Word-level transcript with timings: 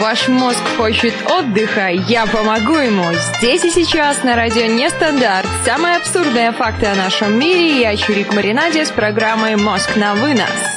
Ваш 0.00 0.28
мозг 0.28 0.62
хочет 0.76 1.14
отдыха, 1.28 1.88
я 1.88 2.26
помогу 2.26 2.76
ему. 2.76 3.04
Здесь 3.38 3.64
и 3.64 3.70
сейчас 3.70 4.22
на 4.22 4.36
радио 4.36 4.66
Нестандарт. 4.66 5.48
Самые 5.64 5.96
абсурдные 5.96 6.52
факты 6.52 6.86
о 6.86 6.94
нашем 6.94 7.36
мире. 7.36 7.80
Я 7.80 7.96
Чурик 7.96 8.32
Маринаде 8.32 8.84
с 8.84 8.90
программой 8.90 9.56
«Мозг 9.56 9.96
на 9.96 10.14
вынос». 10.14 10.67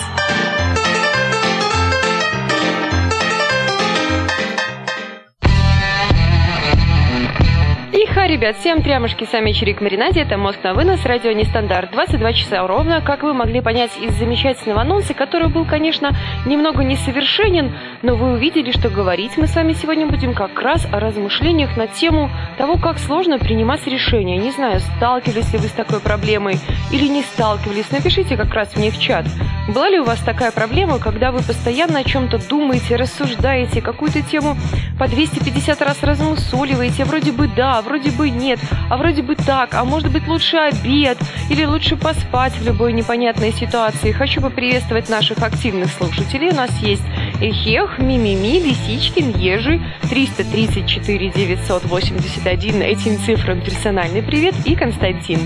Ребят, 8.32 8.56
всем 8.56 8.82
трямушки, 8.82 9.28
сами 9.30 9.52
Чирик 9.52 9.82
Маринаде, 9.82 10.22
это 10.22 10.38
«Мозг 10.38 10.64
на 10.64 10.74
вынос», 10.74 11.06
радио 11.06 11.34
Нестандарт. 11.34 11.92
22 11.92 12.32
часа 12.32 12.66
ровно, 12.66 13.02
как 13.02 13.24
вы 13.24 13.34
могли 13.34 13.60
понять 13.60 13.92
из 14.02 14.14
замечательного 14.14 14.82
анонса, 14.82 15.14
который 15.14 15.50
был, 15.50 15.66
конечно, 15.66 16.16
немного 16.46 16.82
несовершенен, 16.82 17.76
но 18.04 18.16
вы 18.16 18.32
увидели, 18.32 18.72
что 18.72 18.90
говорить 18.90 19.36
мы 19.36 19.48
с 19.48 19.56
вами 19.56 19.74
сегодня 19.74 20.08
будем 20.08 20.34
как 20.34 20.58
раз 20.62 20.88
о 20.94 21.02
размышлениях 21.02 21.76
на 21.76 21.88
тему 21.88 22.30
того, 22.58 22.78
как 22.78 23.00
сложно 23.00 23.38
принимать 23.38 23.86
решения. 23.86 24.38
Не 24.38 24.52
знаю, 24.52 24.80
сталкивались 24.80 25.52
ли 25.52 25.60
вы 25.60 25.68
с 25.68 25.72
такой 25.72 26.00
проблемой 26.00 26.56
или 26.90 27.08
не 27.08 27.24
сталкивались, 27.24 27.92
напишите 27.92 28.38
как 28.38 28.54
раз 28.54 28.78
мне 28.78 28.92
в 28.92 29.00
чат. 29.00 29.26
Была 29.68 29.90
ли 29.90 30.00
у 30.00 30.06
вас 30.06 30.20
такая 30.20 30.52
проблема, 30.52 31.00
когда 31.00 31.34
вы 31.34 31.40
постоянно 31.40 32.00
о 32.00 32.04
чем-то 32.06 32.40
думаете, 32.48 32.96
рассуждаете, 32.96 33.82
какую-то 33.82 34.22
тему 34.22 34.56
по 34.98 35.10
250 35.10 35.82
раз 35.82 36.02
размусоливаете, 36.02 37.04
вроде 37.04 37.34
бы 37.34 37.50
да, 37.50 37.82
вроде 37.82 38.12
бы 38.12 38.21
бы 38.22 38.30
нет, 38.30 38.60
а 38.88 38.98
вроде 38.98 39.24
бы 39.24 39.36
так, 39.36 39.74
а 39.74 39.84
может 39.84 40.12
быть 40.12 40.28
лучше 40.28 40.58
обед, 40.58 41.18
или 41.50 41.66
лучше 41.66 41.96
поспать 41.96 42.54
в 42.54 42.64
любой 42.64 42.94
непонятной 42.94 43.52
ситуации. 43.52 44.12
Хочу 44.12 44.42
поприветствовать 44.42 45.10
наших 45.10 45.42
активных 45.42 45.90
слушателей. 45.92 46.50
У 46.50 46.56
нас 46.56 46.70
есть 46.84 47.02
Эхех, 47.42 47.98
Мимими, 47.98 48.60
Лисичкин, 48.60 49.40
Ежи, 49.40 49.82
334 50.08 51.32
981, 51.32 52.82
этим 52.84 53.18
цифрам 53.26 53.60
персональный 53.60 54.22
привет, 54.22 54.54
и 54.66 54.76
Константин. 54.76 55.40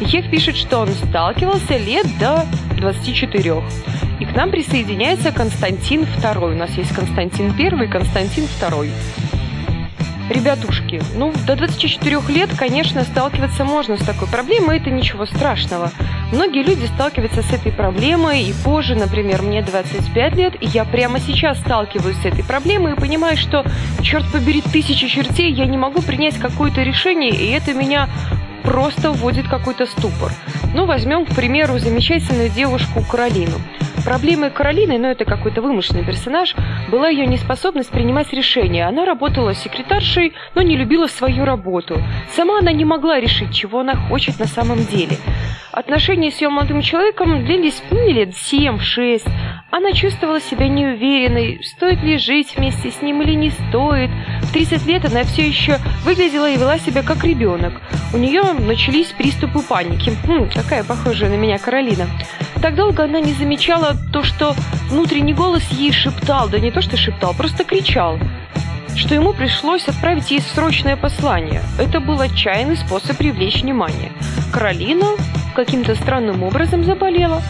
Эхех 0.00 0.30
пишет, 0.30 0.56
что 0.56 0.78
он 0.78 0.88
сталкивался 0.88 1.76
лет 1.76 2.06
до 2.18 2.46
24. 2.78 3.62
И 4.20 4.24
к 4.24 4.34
нам 4.34 4.50
присоединяется 4.50 5.30
Константин 5.30 6.04
II. 6.22 6.54
У 6.54 6.56
нас 6.56 6.70
есть 6.70 6.94
Константин 6.94 7.52
I 7.58 7.84
и 7.84 7.86
Константин 7.86 8.44
II. 8.44 8.90
Ребятушки, 10.30 11.02
ну, 11.16 11.34
до 11.46 11.54
24 11.54 12.20
лет, 12.28 12.48
конечно, 12.56 13.04
сталкиваться 13.04 13.62
можно 13.64 13.98
с 13.98 14.00
такой 14.00 14.26
проблемой, 14.26 14.78
это 14.78 14.90
ничего 14.90 15.26
страшного. 15.26 15.92
Многие 16.32 16.62
люди 16.62 16.86
сталкиваются 16.86 17.42
с 17.42 17.52
этой 17.52 17.70
проблемой 17.70 18.42
и 18.42 18.54
позже, 18.64 18.94
например, 18.94 19.42
мне 19.42 19.60
25 19.60 20.34
лет, 20.36 20.54
и 20.62 20.66
я 20.66 20.86
прямо 20.86 21.20
сейчас 21.20 21.58
сталкиваюсь 21.58 22.16
с 22.16 22.24
этой 22.24 22.42
проблемой 22.42 22.94
и 22.94 22.96
понимаю, 22.96 23.36
что, 23.36 23.66
черт 24.00 24.24
побери, 24.32 24.62
тысячи 24.62 25.08
чертей, 25.08 25.52
я 25.52 25.66
не 25.66 25.76
могу 25.76 26.00
принять 26.00 26.38
какое-то 26.38 26.82
решение, 26.82 27.30
и 27.30 27.50
это 27.50 27.74
меня 27.74 28.08
просто 28.64 29.10
вводит 29.10 29.46
какой-то 29.48 29.86
ступор. 29.86 30.32
Ну, 30.74 30.86
возьмем, 30.86 31.26
к 31.26 31.34
примеру, 31.34 31.78
замечательную 31.78 32.48
девушку 32.48 33.04
Каролину. 33.08 33.60
Проблемой 34.04 34.50
Каролины, 34.50 34.98
ну 34.98 35.08
это 35.08 35.24
какой-то 35.24 35.62
вымышленный 35.62 36.04
персонаж, 36.04 36.54
была 36.90 37.08
ее 37.08 37.26
неспособность 37.26 37.90
принимать 37.90 38.32
решения. 38.32 38.86
Она 38.86 39.06
работала 39.06 39.54
секретаршей, 39.54 40.34
но 40.54 40.60
не 40.60 40.76
любила 40.76 41.06
свою 41.06 41.44
работу. 41.44 42.02
Сама 42.34 42.58
она 42.58 42.72
не 42.72 42.84
могла 42.84 43.18
решить, 43.18 43.54
чего 43.54 43.80
она 43.80 43.94
хочет 43.94 44.38
на 44.38 44.46
самом 44.46 44.84
деле. 44.84 45.16
Отношения 45.72 46.30
с 46.30 46.40
ее 46.40 46.50
молодым 46.50 46.82
человеком 46.82 47.44
длились 47.44 47.82
ну, 47.90 48.08
лет 48.08 48.30
7-6. 48.30 49.22
Она 49.76 49.92
чувствовала 49.92 50.40
себя 50.40 50.68
неуверенной, 50.68 51.60
стоит 51.64 52.00
ли 52.00 52.16
жить 52.16 52.54
вместе 52.56 52.92
с 52.92 53.02
ним 53.02 53.22
или 53.22 53.32
не 53.32 53.50
стоит. 53.50 54.08
В 54.42 54.52
30 54.52 54.86
лет 54.86 55.04
она 55.04 55.24
все 55.24 55.48
еще 55.48 55.80
выглядела 56.04 56.48
и 56.48 56.56
вела 56.56 56.78
себя 56.78 57.02
как 57.02 57.24
ребенок. 57.24 57.72
У 58.12 58.16
нее 58.16 58.44
начались 58.52 59.08
приступы 59.08 59.62
паники. 59.62 60.12
Хм, 60.28 60.48
какая 60.54 60.84
похожая 60.84 61.28
на 61.28 61.34
меня 61.34 61.58
Каролина. 61.58 62.06
Так 62.62 62.76
долго 62.76 63.02
она 63.02 63.18
не 63.18 63.32
замечала 63.32 63.96
то, 64.12 64.22
что 64.22 64.54
внутренний 64.90 65.34
голос 65.34 65.68
ей 65.72 65.90
шептал, 65.90 66.48
да 66.48 66.60
не 66.60 66.70
то 66.70 66.80
что 66.80 66.96
шептал, 66.96 67.34
просто 67.34 67.64
кричал 67.64 68.20
что 68.96 69.12
ему 69.12 69.32
пришлось 69.32 69.88
отправить 69.88 70.30
ей 70.30 70.40
срочное 70.40 70.96
послание. 70.96 71.62
Это 71.80 71.98
был 71.98 72.20
отчаянный 72.20 72.76
способ 72.76 73.16
привлечь 73.16 73.62
внимание. 73.62 74.12
Каролина 74.52 75.16
каким-то 75.56 75.96
странным 75.96 76.44
образом 76.44 76.84
заболела. 76.84 77.42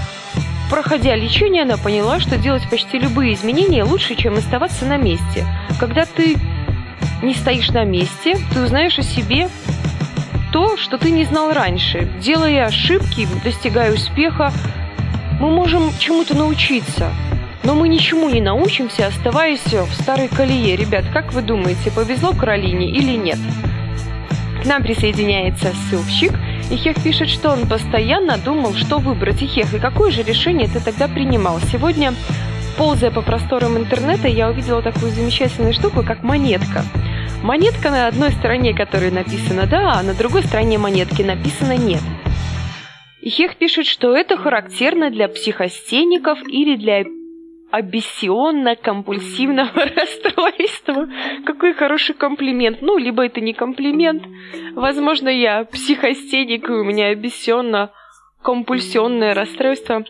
Проходя 0.75 1.15
лечение, 1.15 1.62
она 1.62 1.77
поняла, 1.77 2.19
что 2.19 2.37
делать 2.37 2.69
почти 2.69 2.99
любые 2.99 3.35
изменения 3.35 3.85
лучше, 3.85 4.17
чем 4.17 4.35
оставаться 4.35 4.85
на 4.85 4.97
месте. 4.97 5.47
Когда 5.79 6.05
ты 6.05 6.35
не 7.23 7.33
стоишь 7.33 7.71
на 7.71 7.85
месте, 7.85 8.37
ты 8.53 8.61
узнаешь 8.61 8.99
о 8.99 9.05
себе 9.05 9.49
то, 10.53 10.77
что 10.77 10.99
ты 10.99 11.12
не 11.12 11.23
знал 11.27 11.53
раньше. 11.53 12.11
Делая 12.19 12.67
ошибки, 12.67 13.29
достигая 13.45 13.95
успеха, 13.95 14.53
мы 15.39 15.53
можем 15.53 15.93
чему-то 16.01 16.37
научиться. 16.37 17.12
Но 17.62 17.77
мы 17.77 17.87
ничему 17.87 18.29
не 18.29 18.41
научимся, 18.41 19.06
оставаясь 19.06 19.73
в 19.73 19.95
старой 19.95 20.27
колее. 20.27 20.75
Ребят, 20.75 21.05
как 21.12 21.33
вы 21.35 21.43
думаете, 21.43 21.93
повезло 21.93 22.33
Каролине 22.33 22.91
или 22.91 23.17
нет? 23.17 23.39
К 24.61 24.67
нам 24.67 24.83
присоединяется 24.83 25.73
ссылщик– 25.89 26.33
Ихех 26.71 27.03
пишет, 27.03 27.29
что 27.29 27.51
он 27.51 27.69
постоянно 27.69 28.39
думал, 28.39 28.75
что 28.75 28.99
выбрать. 28.99 29.43
Ихех, 29.43 29.75
и 29.75 29.79
какое 29.79 30.11
же 30.11 30.23
решение 30.23 30.69
ты 30.69 30.81
тогда 30.81 31.09
принимал? 31.09 31.61
Сегодня, 31.61 32.15
ползая 32.79 33.11
по 33.11 33.23
просторам 33.23 33.77
интернета, 33.77 34.29
я 34.29 34.49
увидела 34.49 34.83
такую 34.83 35.13
замечательную 35.13 35.75
штуку, 35.75 36.03
как 36.03 36.23
монетка. 36.23 36.85
Монетка 37.43 37.91
на 37.91 38.07
одной 38.07 38.33
стороне, 38.33 38.75
которой 38.75 39.11
написано 39.11 39.67
«да», 39.67 39.99
а 39.99 40.03
на 40.03 40.15
другой 40.15 40.43
стороне 40.43 40.79
монетки 40.79 41.23
написано 41.23 41.77
«нет». 41.77 42.01
Ихех 43.21 43.57
пишет, 43.57 43.87
что 43.87 44.17
это 44.17 44.37
характерно 44.37 45.11
для 45.11 45.29
психостеников 45.29 46.39
или 46.47 46.77
для 46.77 47.05
обессионно-компульсивного 47.79 49.95
расстройства. 49.97 51.09
Какой 51.45 51.75
хороший 51.75 52.15
комплимент. 52.15 52.83
Ну, 52.83 52.99
либо 52.99 53.25
это 53.25 53.41
не 53.41 53.53
комплимент. 53.53 54.23
Возможно, 54.75 55.29
я 55.29 55.65
психостеник, 55.65 56.69
и 56.69 56.73
у 56.73 56.85
меня 56.85 57.12
обессионно-компульсионное 57.12 59.35
расстройство. 59.35 60.05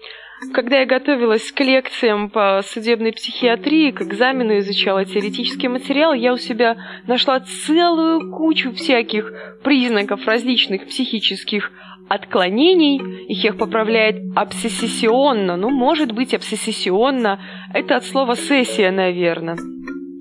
Когда 0.52 0.80
я 0.80 0.86
готовилась 0.86 1.52
к 1.52 1.60
лекциям 1.60 2.28
по 2.28 2.60
судебной 2.62 3.12
психиатрии, 3.12 3.92
к 3.92 4.02
экзамену 4.02 4.58
изучала 4.58 5.04
теоретический 5.04 5.69
материал, 5.69 6.12
я 6.12 6.34
у 6.34 6.36
себя 6.36 6.76
нашла 7.06 7.38
целую 7.41 8.32
кучу 8.32 8.72
всяких 8.72 9.32
признаков 9.62 10.26
различных 10.26 10.86
психических 10.86 11.70
отклонений, 12.09 13.26
их 13.28 13.44
их 13.44 13.56
поправляет 13.56 14.16
обсессионно, 14.37 15.56
ну, 15.56 15.70
может 15.70 16.12
быть, 16.12 16.34
обсессионно, 16.34 17.41
это 17.72 17.97
от 17.97 18.04
слова 18.04 18.37
«сессия», 18.37 18.91
наверное. 18.91 19.56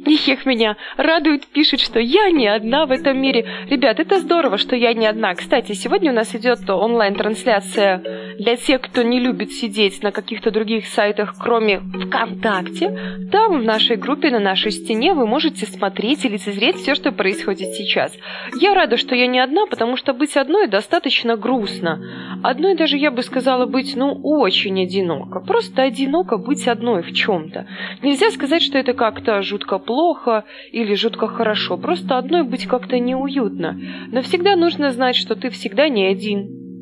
Ихех 0.05 0.45
меня 0.45 0.75
радует, 0.97 1.47
пишет, 1.47 1.79
что 1.79 1.99
я 1.99 2.29
не 2.31 2.47
одна 2.47 2.85
в 2.85 2.91
этом 2.91 3.17
мире. 3.21 3.45
Ребят, 3.69 3.99
это 3.99 4.19
здорово, 4.19 4.57
что 4.57 4.75
я 4.75 4.93
не 4.93 5.07
одна. 5.07 5.33
Кстати, 5.33 5.71
сегодня 5.73 6.11
у 6.11 6.15
нас 6.15 6.35
идет 6.35 6.69
онлайн-трансляция 6.69 8.03
для 8.39 8.55
тех, 8.55 8.81
кто 8.81 9.03
не 9.03 9.19
любит 9.19 9.51
сидеть 9.51 10.01
на 10.03 10.11
каких-то 10.11 10.51
других 10.51 10.87
сайтах, 10.87 11.35
кроме 11.39 11.79
ВКонтакте. 11.79 13.27
Там, 13.31 13.59
в 13.59 13.63
нашей 13.63 13.95
группе, 13.95 14.29
на 14.29 14.39
нашей 14.39 14.71
стене, 14.71 15.13
вы 15.13 15.27
можете 15.27 15.65
смотреть 15.65 16.25
и 16.25 16.29
лицезреть 16.29 16.77
все, 16.77 16.95
что 16.95 17.11
происходит 17.11 17.73
сейчас. 17.73 18.13
Я 18.59 18.73
рада, 18.73 18.97
что 18.97 19.15
я 19.15 19.27
не 19.27 19.39
одна, 19.39 19.65
потому 19.65 19.97
что 19.97 20.13
быть 20.13 20.35
одной 20.37 20.67
достаточно 20.67 21.35
грустно. 21.35 22.01
Одной 22.43 22.75
даже, 22.75 22.97
я 22.97 23.11
бы 23.11 23.23
сказала, 23.23 23.65
быть, 23.65 23.95
ну, 23.95 24.19
очень 24.23 24.81
одиноко. 24.81 25.39
Просто 25.39 25.83
одиноко 25.83 26.37
быть 26.37 26.67
одной 26.67 27.03
в 27.03 27.13
чем-то. 27.13 27.67
Нельзя 28.01 28.31
сказать, 28.31 28.61
что 28.61 28.77
это 28.77 28.93
как-то 28.93 29.41
жутко 29.41 29.79
плохо 29.79 30.43
или 30.71 30.95
жутко 30.95 31.27
хорошо. 31.27 31.77
Просто 31.77 32.17
одной 32.17 32.43
быть 32.43 32.65
как-то 32.65 32.99
неуютно. 32.99 33.79
Но 34.11 34.21
всегда 34.21 34.55
нужно 34.55 34.91
знать, 34.91 35.15
что 35.15 35.35
ты 35.35 35.49
всегда 35.49 35.89
не 35.89 36.05
один. 36.05 36.72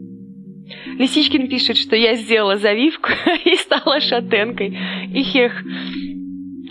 Лисичкин 0.97 1.47
пишет, 1.47 1.77
что 1.77 1.95
я 1.95 2.15
сделала 2.15 2.57
завивку 2.57 3.09
и 3.45 3.55
стала 3.55 3.99
шатенкой. 3.99 4.77
И 5.13 5.23
хех, 5.23 5.63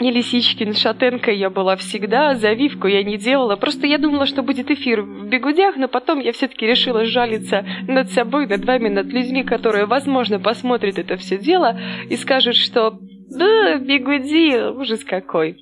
не 0.00 0.11
Лисичкин, 0.11 0.75
шатенкой 0.75 1.37
я 1.37 1.50
была 1.50 1.76
всегда, 1.76 2.35
завивку 2.35 2.87
я 2.88 3.02
не 3.02 3.19
делала. 3.19 3.56
Просто 3.56 3.87
я 3.87 3.99
думала, 3.99 4.26
что 4.26 4.43
будет 4.43 4.70
эфир 4.70 5.02
в 5.02 5.29
бегудях, 5.29 5.76
но 5.76 5.88
потом 5.88 6.20
я 6.20 6.32
все-таки 6.32 6.67
решила 6.67 7.05
жалиться 7.05 7.67
над 7.87 8.11
собой, 8.11 8.47
над 8.47 8.64
вами, 8.64 8.88
над 8.88 9.06
людьми, 9.08 9.44
которые, 9.44 9.87
возможно, 9.87 10.41
посмотрят 10.41 10.99
это 10.99 11.17
все 11.17 11.37
дело 11.37 11.79
и 12.08 12.17
скажут, 12.17 12.56
что 12.56 12.99
да, 13.31 13.76
бегуди, 13.76 14.56
ужас 14.70 15.05
какой. 15.05 15.56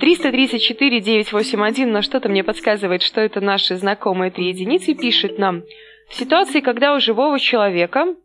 334 0.00 1.00
981, 1.00 1.92
но 1.92 2.02
что-то 2.02 2.28
мне 2.28 2.42
подсказывает, 2.42 3.02
что 3.02 3.20
это 3.20 3.40
наши 3.40 3.76
знакомые 3.76 4.30
три 4.30 4.48
единицы, 4.48 4.94
пишет 4.94 5.38
нам. 5.38 5.62
В 6.10 6.16
ситуации, 6.16 6.60
когда 6.60 6.92
у 6.92 6.98
живого 6.98 7.38
человека 7.38 8.16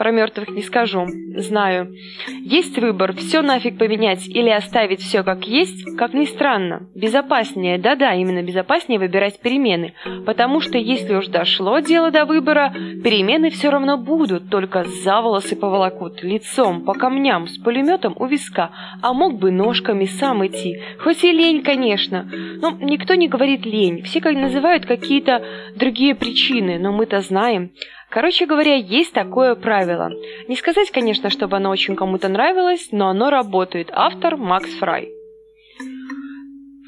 Про 0.00 0.12
мертвых 0.12 0.48
не 0.48 0.62
скажу, 0.62 1.06
знаю. 1.36 1.94
Есть 2.40 2.78
выбор, 2.78 3.14
все 3.14 3.42
нафиг 3.42 3.76
поменять 3.76 4.26
или 4.26 4.48
оставить 4.48 5.02
все 5.02 5.22
как 5.22 5.46
есть, 5.46 5.84
как 5.98 6.14
ни 6.14 6.24
странно. 6.24 6.88
Безопаснее, 6.94 7.76
да-да, 7.76 8.14
именно 8.14 8.42
безопаснее 8.42 8.98
выбирать 8.98 9.42
перемены. 9.42 9.92
Потому 10.24 10.62
что 10.62 10.78
если 10.78 11.14
уж 11.14 11.26
дошло 11.26 11.80
дело 11.80 12.10
до 12.10 12.24
выбора, 12.24 12.72
перемены 12.72 13.50
все 13.50 13.68
равно 13.68 13.98
будут, 13.98 14.48
только 14.48 14.84
за 14.84 15.20
волосы 15.20 15.54
поволокут, 15.54 16.22
лицом, 16.22 16.86
по 16.86 16.94
камням, 16.94 17.46
с 17.46 17.58
пулеметом 17.58 18.14
у 18.18 18.24
виска, 18.24 18.70
а 19.02 19.12
мог 19.12 19.38
бы 19.38 19.50
ножками 19.50 20.06
сам 20.06 20.46
идти. 20.46 20.80
Хоть 21.00 21.22
и 21.24 21.30
лень, 21.30 21.60
конечно. 21.60 22.26
Но 22.62 22.70
никто 22.80 23.16
не 23.16 23.28
говорит 23.28 23.66
лень, 23.66 24.02
все 24.04 24.22
как 24.22 24.32
называют 24.32 24.86
какие-то 24.86 25.44
другие 25.76 26.14
причины, 26.14 26.78
но 26.78 26.90
мы-то 26.90 27.20
знаем. 27.20 27.72
Короче 28.10 28.46
говоря, 28.46 28.74
есть 28.74 29.12
такое 29.12 29.54
правило. 29.54 30.10
Не 30.48 30.56
сказать, 30.56 30.90
конечно, 30.90 31.30
чтобы 31.30 31.58
оно 31.58 31.70
очень 31.70 31.94
кому-то 31.94 32.28
нравилось, 32.28 32.88
но 32.90 33.08
оно 33.08 33.30
работает. 33.30 33.88
Автор 33.92 34.36
Макс 34.36 34.68
Фрай. 34.78 35.08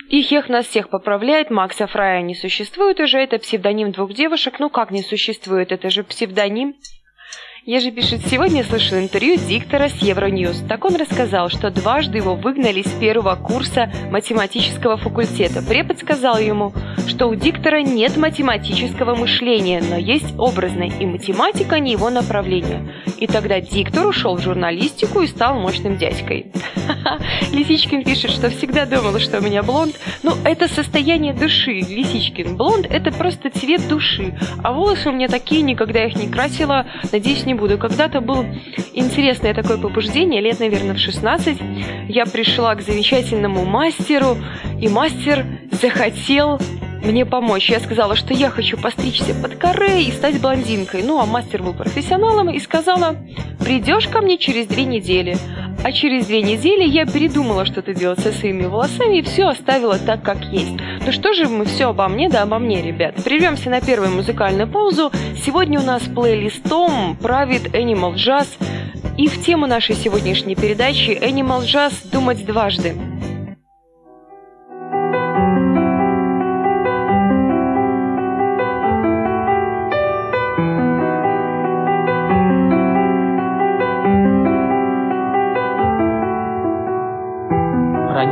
И 0.09 0.21
Хех 0.21 0.49
нас 0.49 0.67
всех 0.67 0.91
поправляет, 0.91 1.49
Макса 1.49 1.87
Фрая 1.87 2.21
не 2.23 2.35
существует 2.35 3.01
уже, 3.01 3.19
это 3.19 3.39
псевдоним 3.39 3.93
двух 3.93 4.13
девушек. 4.13 4.59
Ну 4.59 4.69
как 4.69 4.91
не 4.91 5.03
существует, 5.03 5.73
это 5.73 5.91
же 5.91 6.03
псевдоним. 6.03 6.75
Я 7.65 7.79
же 7.79 7.93
пишет, 7.93 8.23
сегодня 8.29 8.65
слышал 8.65 8.99
интервью 8.99 9.37
диктора 9.37 9.89
с 9.89 9.95
Евроньюз. 9.99 10.65
Так 10.69 10.85
он 10.85 10.97
рассказал, 10.97 11.49
что 11.49 11.71
дважды 11.71 12.19
его 12.19 12.35
выгнали 12.35 12.83
с 12.83 12.91
первого 12.91 13.37
курса 13.37 13.89
математического 14.11 14.97
факультета. 14.97 15.63
Препод 15.63 16.01
сказал 16.01 16.39
ему, 16.39 16.73
что 17.07 17.29
у 17.29 17.37
диктора 17.37 17.83
нет 17.83 18.17
математического 18.17 19.15
мышления, 19.15 19.81
но 19.81 19.97
есть 19.97 20.35
образное, 20.39 20.89
и 20.89 21.07
математика 21.07 21.79
не 21.79 21.93
его 21.93 22.11
направление. 22.11 22.93
И 23.19 23.29
тогда 23.29 23.61
диктор 23.61 24.09
ушел 24.09 24.35
в 24.35 24.43
журналистику 24.43 25.21
и 25.21 25.29
стал 25.29 25.55
мощным 25.55 25.97
дядькой. 25.97 26.51
Лисичкин 27.53 28.03
пишет, 28.03 28.33
что 28.33 28.51
всегда 28.51 28.87
думала, 28.87 29.21
что 29.21 29.39
у 29.39 29.41
меня 29.41 29.63
блонд. 29.63 29.95
Ну, 30.25 30.33
это 30.45 30.67
состояние 30.67 31.33
души, 31.33 31.75
Лисичкин. 31.75 32.57
Блонд– 32.57 32.87
это 32.91 33.13
просто 33.13 33.51
цвет 33.51 33.87
души. 33.89 34.37
А 34.65 34.73
волосы 34.73 35.11
у 35.11 35.13
меня 35.13 35.29
такие, 35.29 35.63
никогда 35.63 36.05
их 36.05 36.17
не 36.17 36.27
красила. 36.27 36.87
Надеюсь, 37.13 37.47
не 37.47 37.52
не 37.53 37.59
буду. 37.59 37.79
Когда-то 37.79 38.21
было 38.21 38.47
интересное 38.95 39.55
такое 39.55 39.79
побуждение, 39.79 40.41
лет, 40.41 40.61
наверное, 40.61 40.95
в 40.95 40.99
16. 40.99 41.59
Я 42.09 42.27
пришла 42.27 42.75
к 42.75 42.83
замечательному 42.83 43.65
мастеру, 43.65 44.37
и 44.81 44.89
мастер 44.89 45.47
захотел 45.71 46.59
мне 47.05 47.27
помочь. 47.27 47.71
Я 47.71 47.81
сказала, 47.81 48.17
что 48.17 48.35
я 48.35 48.51
хочу 48.51 48.77
постричься 48.77 49.35
под 49.35 49.57
коре 49.57 50.03
и 50.05 50.13
стать 50.13 50.41
блондинкой. 50.41 51.03
Ну, 51.03 51.19
а 51.19 51.27
мастер 51.27 51.63
был 51.63 51.75
профессионалом 51.75 52.51
и 52.51 52.59
сказала, 52.61 53.17
придешь 53.61 54.09
ко 54.09 54.21
мне 54.21 54.39
через 54.39 54.67
две 54.67 54.85
недели. 54.85 55.37
А 55.85 55.91
через 55.91 56.27
две 56.27 56.43
недели 56.43 56.85
я 56.85 57.07
передумала 57.07 57.65
что-то 57.65 57.93
делать 57.93 58.21
со 58.21 58.31
своими 58.33 58.67
волосами 58.67 59.19
и 59.19 59.23
все 59.23 59.49
оставила 59.49 59.99
так, 59.99 60.23
как 60.23 60.45
есть. 60.45 60.77
Ну 61.05 61.11
что 61.11 61.33
же 61.35 61.49
мы 61.49 61.65
все 61.65 61.89
обо 61.89 62.07
мне, 62.09 62.29
да 62.29 62.43
обо 62.43 62.59
мне, 62.59 62.81
ребят. 62.83 63.17
Прервемся 63.25 63.69
на 63.69 63.81
первую 63.81 64.13
музыкальную 64.13 64.69
паузу. 64.69 65.11
Сегодня 65.45 65.81
у 65.81 65.83
нас 65.83 66.03
плейлистом 66.03 67.17
правит 67.17 67.75
Animal 67.75 68.15
Jazz. 68.15 68.49
И 69.19 69.27
в 69.27 69.45
тему 69.45 69.67
нашей 69.67 69.97
сегодняшней 69.97 70.55
передачи 70.55 71.11
Animal 71.11 71.65
Jazz 71.65 71.93
«Думать 72.11 72.47
дважды». 72.47 73.12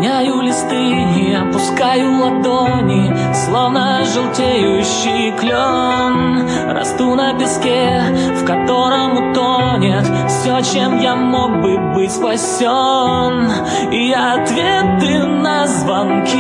Роняю 0.00 0.41
листы 0.41 0.75
и 0.75 1.35
опускаю 1.35 2.20
ладони 2.23 3.14
Словно 3.35 4.02
желтеющий 4.02 5.32
клен. 5.32 6.49
Расту 6.75 7.14
на 7.14 7.35
песке, 7.38 8.02
в 8.35 8.47
котором 8.47 9.31
утонет 9.31 10.06
Все, 10.26 10.62
чем 10.62 10.99
я 11.00 11.14
мог 11.17 11.61
бы 11.61 11.76
быть 11.93 12.12
спасен 12.12 13.50
И 13.93 14.11
ответы 14.12 15.23
на 15.26 15.67
звонки 15.67 16.38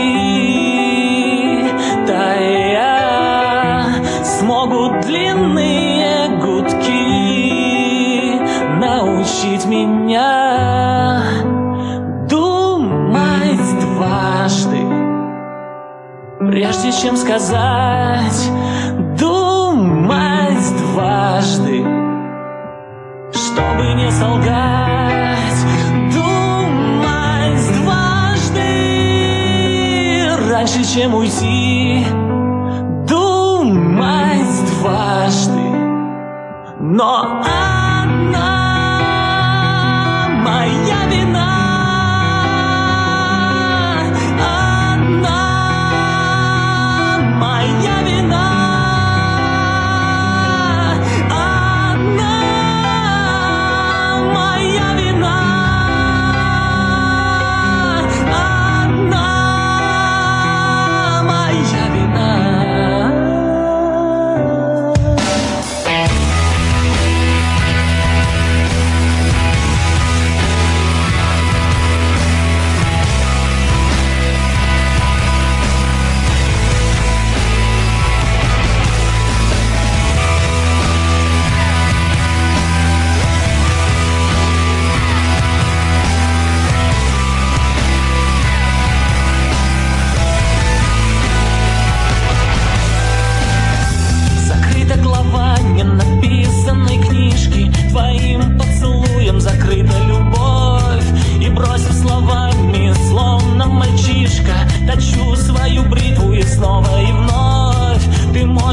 Да 2.06 2.32
я 2.36 3.84
смогут 4.24 5.00
длинные 5.02 6.28
гудки 6.38 6.80
Научить 8.80 9.66
меня 9.66 11.29
Прежде 16.50 16.90
чем 16.90 17.16
сказать, 17.16 18.50
думать 19.16 20.76
дважды, 20.78 21.78
чтобы 23.32 23.94
не 23.94 24.10
солгать, 24.10 25.64
думать 26.12 27.72
дважды, 27.84 28.66
раньше, 30.50 30.82
чем 30.92 31.14
уйти, 31.14 32.04
думать 33.06 34.64
дважды, 34.80 35.70
но 36.80 37.44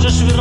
flashed 0.09 0.37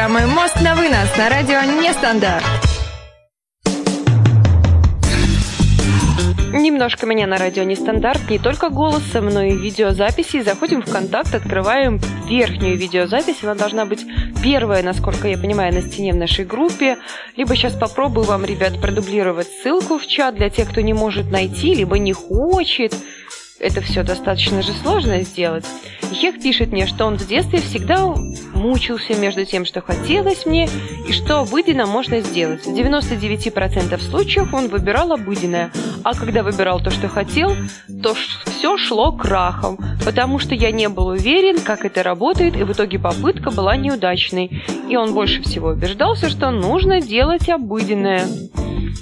Программой 0.00 0.34
«Мост 0.34 0.58
на 0.62 0.74
вынос» 0.74 1.14
на 1.18 1.28
радио 1.28 1.60
«Нестандарт». 1.60 2.42
Немножко 6.54 7.04
меня 7.04 7.26
на 7.26 7.36
радио 7.36 7.64
нестандарт, 7.64 8.30
не 8.30 8.38
только 8.38 8.70
голосом, 8.70 9.26
но 9.26 9.42
и 9.42 9.54
видеозаписи. 9.54 10.40
Заходим 10.40 10.80
в 10.80 10.90
контакт, 10.90 11.34
открываем 11.34 12.00
верхнюю 12.26 12.78
видеозапись. 12.78 13.42
Она 13.42 13.54
должна 13.54 13.84
быть 13.84 14.06
первая, 14.42 14.82
насколько 14.82 15.28
я 15.28 15.36
понимаю, 15.36 15.74
на 15.74 15.82
стене 15.82 16.14
в 16.14 16.16
нашей 16.16 16.46
группе. 16.46 16.96
Либо 17.36 17.54
сейчас 17.54 17.74
попробую 17.74 18.24
вам, 18.24 18.46
ребят, 18.46 18.80
продублировать 18.80 19.48
ссылку 19.48 19.98
в 19.98 20.06
чат 20.06 20.34
для 20.34 20.48
тех, 20.48 20.70
кто 20.70 20.80
не 20.80 20.94
может 20.94 21.30
найти, 21.30 21.74
либо 21.74 21.98
не 21.98 22.14
хочет 22.14 22.94
это 23.60 23.80
все 23.82 24.02
достаточно 24.02 24.62
же 24.62 24.72
сложно 24.72 25.22
сделать. 25.22 25.64
Хех 26.12 26.40
пишет 26.40 26.72
мне, 26.72 26.86
что 26.86 27.04
он 27.06 27.16
в 27.16 27.26
детстве 27.26 27.60
всегда 27.60 28.14
мучился 28.54 29.14
между 29.14 29.44
тем, 29.44 29.64
что 29.64 29.80
хотелось 29.80 30.46
мне, 30.46 30.68
и 31.06 31.12
что 31.12 31.40
обыденно 31.40 31.86
можно 31.86 32.20
сделать. 32.20 32.64
В 32.66 32.74
99% 32.74 34.00
случаев 34.02 34.52
он 34.52 34.68
выбирал 34.68 35.12
обыденное, 35.12 35.70
а 36.02 36.14
когда 36.14 36.42
выбирал 36.42 36.80
то, 36.80 36.90
что 36.90 37.08
хотел, 37.08 37.54
то 38.02 38.14
все 38.14 38.76
шло 38.76 39.12
крахом, 39.12 39.78
потому 40.04 40.38
что 40.38 40.54
я 40.54 40.72
не 40.72 40.88
был 40.88 41.08
уверен, 41.08 41.60
как 41.60 41.84
это 41.84 42.02
работает, 42.02 42.56
и 42.56 42.64
в 42.64 42.72
итоге 42.72 42.98
попытка 42.98 43.50
была 43.50 43.76
неудачной. 43.76 44.62
И 44.88 44.96
он 44.96 45.14
больше 45.14 45.42
всего 45.42 45.68
убеждался, 45.68 46.28
что 46.28 46.50
нужно 46.50 47.00
делать 47.00 47.48
обыденное. 47.48 48.26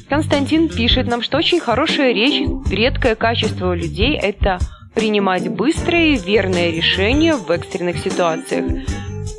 Константин 0.09 0.69
пишет 0.69 1.07
нам, 1.07 1.23
что 1.23 1.37
очень 1.37 1.61
хорошая 1.61 2.13
речь, 2.13 2.43
редкое 2.71 3.15
качество 3.15 3.71
у 3.71 3.75
людей– 3.75 4.19
это 4.23 4.48
принимать 4.95 5.49
быстрые 5.49 6.15
и 6.15 6.19
верные 6.19 6.71
решения 6.73 7.35
в 7.35 7.51
экстренных 7.51 7.99
ситуациях. 7.99 8.65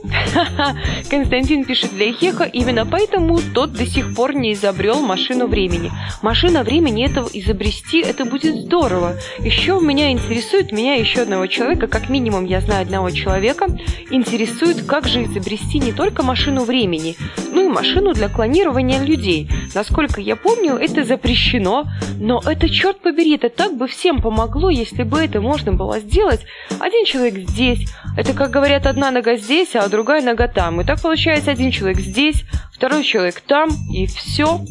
Константин 1.10 1.66
пишет 1.66 1.92
для 1.94 2.12
Хеха, 2.14 2.44
именно 2.44 2.86
поэтому 2.86 3.40
тот 3.54 3.74
до 3.74 3.86
сих 3.86 4.14
пор 4.16 4.34
не 4.34 4.54
изобрел 4.54 5.02
машину 5.02 5.48
времени. 5.48 5.92
Машина 6.22 6.64
времени 6.64 7.06
этого 7.06 7.28
изобрести, 7.32 8.02
это 8.02 8.26
будет 8.26 8.56
здорово. 8.56 9.16
Еще 9.40 9.80
меня 9.82 10.12
интересует, 10.12 10.72
меня 10.72 10.96
еще 10.96 11.22
одного 11.22 11.48
человека, 11.48 11.88
как 11.88 12.10
минимум 12.10 12.46
я 12.46 12.62
знаю 12.62 12.84
одного 12.84 13.12
человека, 13.12 13.68
интересует, 14.10 14.86
как 14.86 15.08
же 15.08 15.24
изобрести 15.24 15.80
не 15.80 15.92
только 15.92 16.24
машину 16.24 16.64
времени, 16.64 17.16
но 17.52 17.62
и 17.62 17.68
машину 17.68 18.14
для 18.14 18.30
клонирования 18.30 19.04
людей. 19.04 19.50
Насколько 19.76 20.22
я 20.22 20.36
помню, 20.36 20.76
это 20.76 21.04
запрещено, 21.04 21.86
но 22.20 22.42
это, 22.46 22.70
черт 22.70 23.02
побери, 23.02 23.36
это 23.36 23.50
так 23.50 23.76
бы 23.76 23.88
всем 23.88 24.22
помогло, 24.22 24.70
если 24.70 25.04
бы 25.04 25.20
это 25.20 25.42
можно 25.42 25.74
было 25.74 26.00
сделать. 26.00 26.42
Один 26.80 27.06
человек 27.06 27.50
здесь, 27.50 27.90
это, 28.18 28.34
как 28.34 28.52
говорят, 28.52 28.86
одна 28.86 29.12
нога 29.12 29.36
здесь, 29.36 29.76
а 29.76 29.89
другая 29.90 30.22
нога 30.22 30.48
там. 30.48 30.82
И 30.82 30.84
так 30.86 31.02
получается 31.02 31.52
один 31.52 31.72
человек 31.72 32.00
здесь, 32.00 32.44
второй 32.74 33.04
человек 33.04 33.42
там, 33.42 33.70
и 33.92 34.06
все. 34.08 34.62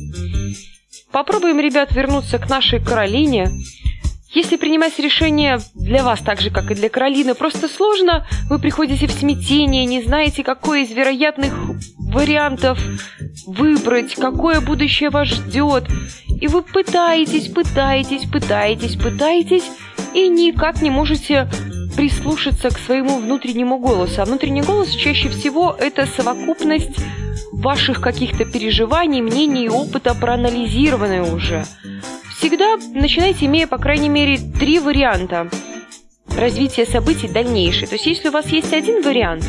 Попробуем, 1.13 1.61
ребят, 1.61 1.93
вернуться 1.93 2.39
к 2.39 2.49
нашей 2.49 2.83
Каролине. 2.83 3.51
Если 4.35 4.57
принимать 4.57 4.99
решение 4.99 5.59
для 5.75 6.05
вас 6.05 6.21
так 6.21 6.41
же, 6.41 6.51
как 6.51 6.71
и 6.71 6.75
для 6.75 6.91
Каролины, 6.91 7.35
просто 7.35 7.67
сложно, 7.67 8.27
вы 8.51 8.59
приходите 8.59 9.07
в 9.07 9.13
смятение, 9.13 9.87
не 9.87 10.03
знаете, 10.03 10.45
какой 10.45 10.83
из 10.83 10.91
вероятных 10.91 11.55
вариантов 11.99 12.79
выбрать, 13.47 14.15
какое 14.15 14.61
будущее 14.61 15.09
вас 15.09 15.29
ждет. 15.29 15.85
И 16.41 16.47
вы 16.47 16.63
пытаетесь, 16.63 17.49
пытаетесь, 17.49 18.29
пытаетесь, 18.31 18.97
пытаетесь, 18.97 19.65
и 20.15 20.29
никак 20.29 20.83
не 20.83 20.91
можете 20.91 21.49
прислушаться 21.99 22.71
к 22.71 22.79
своему 22.79 23.19
внутреннему 23.19 23.79
голосу. 23.79 24.23
А 24.23 24.25
внутренний 24.25 24.63
голос 24.63 24.91
чаще 24.91 25.29
всего 25.31 25.75
это 25.77 26.07
совокупность 26.07 26.97
ваших 27.51 28.01
каких-то 28.01 28.45
переживаний, 28.45 29.21
мнений 29.21 29.65
и 29.65 29.69
опыта, 29.69 30.15
проанализированные 30.15 31.23
уже. 31.25 31.65
Всегда 32.39 32.77
начинайте, 32.95 33.47
имея, 33.47 33.67
по 33.67 33.79
крайней 33.79 34.09
мере, 34.09 34.39
три 34.39 34.79
варианта 34.79 35.51
развития 36.37 36.87
событий 36.87 37.27
дальнейшие. 37.27 37.89
То 37.89 37.97
есть, 37.97 38.07
если 38.07 38.29
у 38.29 38.33
вас 38.33 38.47
есть 38.51 38.73
один 38.73 39.03
вариант, 39.03 39.45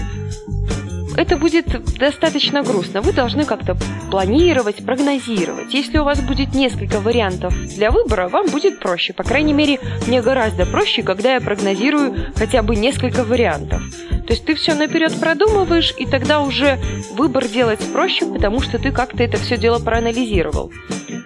это 1.19 1.35
будет 1.35 1.65
достаточно 1.97 2.63
грустно. 2.63 3.01
Вы 3.01 3.11
должны 3.11 3.43
как-то 3.43 3.75
планировать, 4.09 4.85
прогнозировать. 4.85 5.73
Если 5.73 5.97
у 5.97 6.05
вас 6.05 6.21
будет 6.21 6.55
несколько 6.55 7.01
вариантов 7.01 7.53
для 7.75 7.91
выбора, 7.91 8.29
вам 8.29 8.47
будет 8.47 8.79
проще. 8.79 9.11
По 9.11 9.23
крайней 9.23 9.51
мере, 9.51 9.79
мне 10.07 10.21
гораздо 10.21 10.65
проще, 10.65 11.03
когда 11.03 11.33
я 11.33 11.41
прогнозирую 11.41 12.15
хотя 12.35 12.61
бы 12.63 12.77
несколько 12.77 13.25
вариантов. 13.25 13.81
То 14.27 14.33
есть 14.33 14.45
ты 14.45 14.55
все 14.55 14.75
наперед 14.75 15.19
продумываешь, 15.19 15.93
и 15.97 16.05
тогда 16.05 16.39
уже 16.39 16.79
выбор 17.11 17.47
делать 17.47 17.79
проще, 17.91 18.25
потому 18.25 18.61
что 18.61 18.79
ты 18.79 18.91
как-то 18.91 19.21
это 19.21 19.37
все 19.37 19.57
дело 19.57 19.79
проанализировал. 19.79 20.71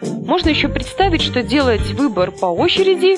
Можно 0.01 0.50
еще 0.50 0.69
представить, 0.69 1.21
что 1.21 1.43
делать 1.43 1.91
выбор 1.91 2.31
по 2.31 2.47
очереди 2.47 3.15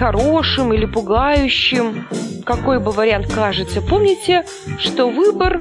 хорошим 0.00 0.72
или 0.72 0.86
пугающим, 0.86 2.06
какой 2.46 2.80
бы 2.80 2.90
вариант 2.90 3.26
кажется. 3.30 3.82
Помните, 3.82 4.46
что 4.78 5.10
выбор, 5.10 5.60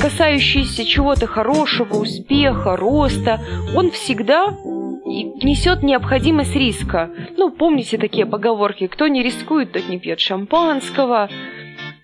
касающийся 0.00 0.84
чего-то 0.84 1.26
хорошего, 1.26 1.96
успеха, 1.96 2.76
роста, 2.76 3.40
он 3.74 3.90
всегда 3.90 4.56
несет 5.42 5.82
необходимость 5.82 6.54
риска. 6.54 7.10
Ну, 7.36 7.50
помните 7.50 7.98
такие 7.98 8.26
поговорки, 8.26 8.86
кто 8.86 9.08
не 9.08 9.24
рискует, 9.24 9.72
тот 9.72 9.88
не 9.88 9.98
пьет 9.98 10.20
шампанского. 10.20 11.28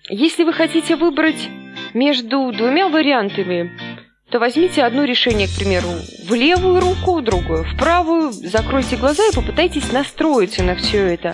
Если 0.09 0.43
вы 0.43 0.51
хотите 0.51 0.97
выбрать 0.97 1.49
между 1.93 2.51
двумя 2.51 2.89
вариантами, 2.89 3.71
то 4.29 4.39
возьмите 4.39 4.83
одно 4.83 5.03
решение, 5.03 5.47
к 5.47 5.55
примеру, 5.55 5.87
в 6.27 6.33
левую 6.33 6.79
руку, 6.79 7.21
другое 7.21 7.63
в 7.63 7.77
правую, 7.77 8.31
закройте 8.31 8.95
глаза 8.95 9.23
и 9.31 9.35
попытайтесь 9.35 9.91
настроиться 9.91 10.63
на 10.63 10.75
все 10.75 11.05
это. 11.13 11.31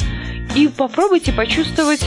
И 0.56 0.68
попробуйте 0.68 1.32
почувствовать 1.32 2.06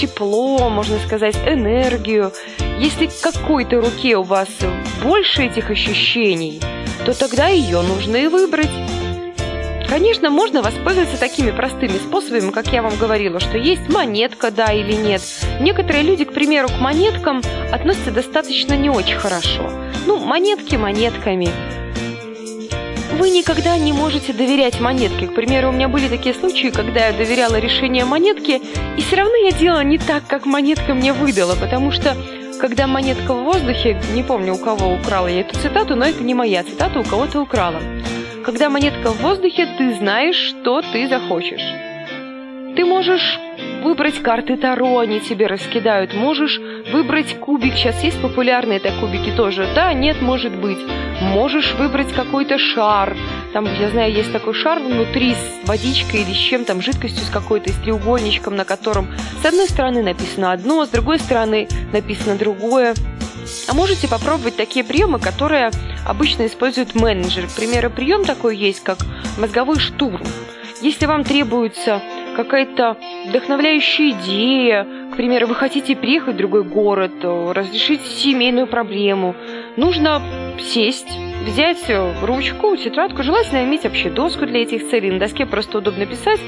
тепло, 0.00 0.70
можно 0.70 0.98
сказать, 1.00 1.36
энергию. 1.46 2.32
Если 2.78 3.06
к 3.06 3.20
какой-то 3.20 3.80
руке 3.80 4.16
у 4.16 4.22
вас 4.22 4.48
больше 5.02 5.44
этих 5.44 5.70
ощущений, 5.70 6.60
то 7.04 7.18
тогда 7.18 7.48
ее 7.48 7.82
нужно 7.82 8.16
и 8.16 8.28
выбрать. 8.28 8.70
Конечно, 9.88 10.30
можно 10.30 10.62
воспользоваться 10.62 11.18
такими 11.18 11.50
простыми 11.50 11.98
способами, 11.98 12.50
как 12.50 12.68
я 12.68 12.80
вам 12.80 12.96
говорила, 12.96 13.40
что 13.40 13.58
есть 13.58 13.92
монетка, 13.92 14.50
да 14.50 14.72
или 14.72 14.94
нет. 14.94 15.20
Некоторые 15.60 16.02
люди, 16.02 16.24
к 16.24 16.32
примеру, 16.32 16.68
к 16.68 16.80
монеткам 16.80 17.42
относятся 17.70 18.10
достаточно 18.10 18.74
не 18.74 18.88
очень 18.88 19.18
хорошо. 19.18 19.70
Ну, 20.06 20.18
монетки 20.18 20.76
монетками. 20.76 21.48
Вы 23.18 23.30
никогда 23.30 23.76
не 23.76 23.92
можете 23.92 24.32
доверять 24.32 24.80
монетке. 24.80 25.26
К 25.26 25.34
примеру, 25.34 25.68
у 25.68 25.72
меня 25.72 25.88
были 25.88 26.08
такие 26.08 26.34
случаи, 26.34 26.68
когда 26.68 27.08
я 27.08 27.12
доверяла 27.12 27.56
решению 27.56 28.06
монетки, 28.06 28.60
и 28.96 29.00
все 29.00 29.16
равно 29.16 29.34
я 29.36 29.52
делала 29.52 29.84
не 29.84 29.98
так, 29.98 30.26
как 30.26 30.46
монетка 30.46 30.94
мне 30.94 31.12
выдала, 31.12 31.54
потому 31.54 31.92
что 31.92 32.16
когда 32.58 32.86
монетка 32.86 33.34
в 33.34 33.44
воздухе, 33.44 34.00
не 34.14 34.22
помню, 34.22 34.54
у 34.54 34.58
кого 34.58 34.94
украла 34.94 35.28
я 35.28 35.40
эту 35.40 35.58
цитату, 35.58 35.94
но 35.94 36.06
это 36.06 36.22
не 36.22 36.34
моя 36.34 36.64
цитата, 36.64 36.98
у 36.98 37.04
кого-то 37.04 37.40
украла. 37.40 37.80
Когда 38.44 38.70
монетка 38.70 39.12
в 39.12 39.20
воздухе, 39.20 39.68
ты 39.78 39.94
знаешь, 39.94 40.36
что 40.36 40.80
ты 40.80 41.08
захочешь. 41.08 41.62
Ты 42.74 42.84
можешь 42.84 43.38
выбрать 43.82 44.22
карты 44.22 44.56
Таро, 44.56 44.98
они 44.98 45.20
тебе 45.20 45.46
раскидают. 45.46 46.14
Можешь 46.14 46.60
выбрать 46.92 47.38
кубик. 47.38 47.74
Сейчас 47.74 48.02
есть 48.02 48.20
популярные 48.22 48.78
это 48.78 48.92
кубики 49.00 49.30
тоже. 49.30 49.68
Да, 49.74 49.92
нет, 49.92 50.22
может 50.22 50.54
быть. 50.54 50.78
Можешь 51.20 51.74
выбрать 51.74 52.12
какой-то 52.12 52.58
шар. 52.58 53.16
Там, 53.52 53.66
я 53.78 53.90
знаю, 53.90 54.12
есть 54.12 54.32
такой 54.32 54.54
шар 54.54 54.78
внутри 54.78 55.34
с 55.34 55.68
водичкой 55.68 56.22
или 56.22 56.32
с 56.32 56.36
чем 56.36 56.64
там, 56.64 56.80
жидкостью 56.80 57.24
с 57.24 57.28
какой-то, 57.28 57.70
с 57.70 57.76
треугольничком, 57.76 58.56
на 58.56 58.64
котором 58.64 59.08
с 59.42 59.44
одной 59.44 59.68
стороны 59.68 60.02
написано 60.02 60.52
одно, 60.52 60.86
с 60.86 60.88
другой 60.88 61.18
стороны 61.18 61.68
написано 61.92 62.36
другое. 62.36 62.94
А 63.68 63.74
можете 63.74 64.08
попробовать 64.08 64.56
такие 64.56 64.84
приемы, 64.84 65.18
которые 65.18 65.70
обычно 66.06 66.46
используют 66.46 66.94
менеджеры. 66.94 67.48
К 67.48 67.56
примеру, 67.56 67.90
прием 67.90 68.24
такой 68.24 68.56
есть, 68.56 68.82
как 68.82 68.98
мозговой 69.38 69.78
штурм. 69.78 70.22
Если 70.80 71.06
вам 71.06 71.24
требуется 71.24 72.00
какая-то 72.36 72.96
вдохновляющая 73.26 74.10
идея, 74.10 74.86
к 75.12 75.16
примеру, 75.16 75.46
вы 75.46 75.54
хотите 75.54 75.94
приехать 75.96 76.34
в 76.34 76.38
другой 76.38 76.64
город, 76.64 77.12
разрешить 77.22 78.02
семейную 78.02 78.66
проблему, 78.66 79.34
нужно 79.76 80.22
сесть, 80.58 81.18
взять 81.46 81.90
ручку, 82.22 82.76
тетрадку, 82.76 83.22
желательно 83.22 83.64
иметь 83.64 83.84
вообще 83.84 84.10
доску 84.10 84.46
для 84.46 84.62
этих 84.62 84.88
целей, 84.88 85.10
на 85.10 85.18
доске 85.18 85.46
просто 85.46 85.78
удобно 85.78 86.06
писать, 86.06 86.40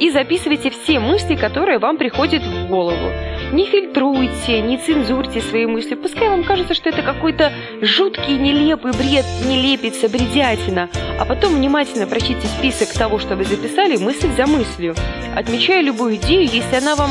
и 0.00 0.10
записывайте 0.10 0.70
все 0.70 0.98
мысли, 0.98 1.36
которые 1.36 1.78
вам 1.78 1.96
приходят 1.96 2.42
в 2.42 2.68
голову. 2.68 3.10
Не 3.54 3.66
фильтруйте, 3.66 4.60
не 4.62 4.78
цензурьте 4.78 5.40
свои 5.40 5.66
мысли. 5.66 5.94
Пускай 5.94 6.28
вам 6.28 6.42
кажется, 6.42 6.74
что 6.74 6.88
это 6.88 7.02
какой-то 7.02 7.52
жуткий, 7.80 8.36
нелепый 8.36 8.90
бред, 8.90 9.24
нелепица, 9.46 10.08
бредятина. 10.08 10.88
А 11.20 11.24
потом 11.24 11.54
внимательно 11.54 12.08
прочтите 12.08 12.48
список 12.48 12.92
того, 12.92 13.20
что 13.20 13.36
вы 13.36 13.44
записали, 13.44 13.96
мысль 13.96 14.32
за 14.36 14.48
мыслью. 14.48 14.96
Отмечая 15.36 15.82
любую 15.82 16.16
идею, 16.16 16.50
если 16.52 16.74
она 16.74 16.96
вам 16.96 17.10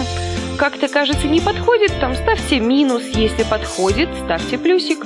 как-то 0.57 0.89
кажется 0.89 1.27
не 1.27 1.39
подходит, 1.39 1.93
там 2.01 2.13
ставьте 2.13 2.59
минус, 2.59 3.03
если 3.13 3.43
подходит, 3.43 4.09
ставьте 4.25 4.57
плюсик. 4.57 5.05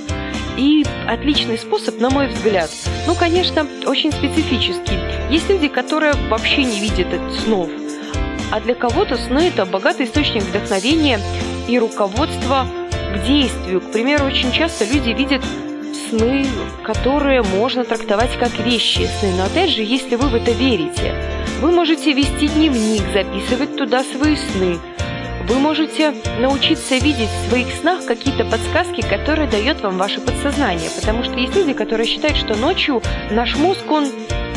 И 0.57 0.83
отличный 1.07 1.59
способ, 1.59 1.99
на 1.99 2.09
мой 2.09 2.29
взгляд. 2.29 2.71
Ну, 3.05 3.13
конечно, 3.13 3.67
очень 3.85 4.11
специфический. 4.11 4.97
Есть 5.29 5.47
люди, 5.51 5.67
которые 5.67 6.13
вообще 6.31 6.63
не 6.63 6.79
видят 6.79 7.09
снов. 7.43 7.69
А 8.49 8.61
для 8.61 8.75
кого-то 8.75 9.17
сны– 9.17 9.47
это 9.53 9.65
богатый 9.65 10.05
источник 10.05 10.43
вдохновения 10.43 11.19
и 11.67 11.77
руководства 11.77 12.65
к 13.13 13.25
действию. 13.25 13.81
К 13.81 13.91
примеру, 13.91 14.25
очень 14.25 14.51
часто 14.51 14.85
люди 14.85 15.09
видят 15.09 15.43
сны, 16.09 16.45
которые 16.83 17.43
можно 17.43 17.83
трактовать 17.83 18.37
как 18.39 18.57
вещи 18.59 19.09
сны. 19.19 19.33
Но 19.37 19.45
опять 19.45 19.71
же, 19.71 19.81
если 19.81 20.15
вы 20.15 20.29
в 20.29 20.35
это 20.35 20.51
верите, 20.51 21.13
вы 21.59 21.71
можете 21.71 22.13
вести 22.13 22.47
дневник, 22.47 23.03
записывать 23.13 23.75
туда 23.75 24.03
свои 24.03 24.37
сны. 24.37 24.77
Вы 25.47 25.59
можете 25.59 26.13
научиться 26.39 26.95
видеть 26.95 27.29
в 27.29 27.49
своих 27.49 27.67
снах 27.73 28.05
какие-то 28.05 28.45
подсказки, 28.45 29.01
которые 29.01 29.49
дает 29.49 29.81
вам 29.81 29.97
ваше 29.97 30.21
подсознание. 30.21 30.89
Потому 30.95 31.23
что 31.23 31.33
есть 31.33 31.55
люди, 31.55 31.73
которые 31.73 32.07
считают, 32.07 32.37
что 32.37 32.55
ночью 32.55 33.01
наш 33.31 33.55
мозг, 33.55 33.89
он 33.89 34.07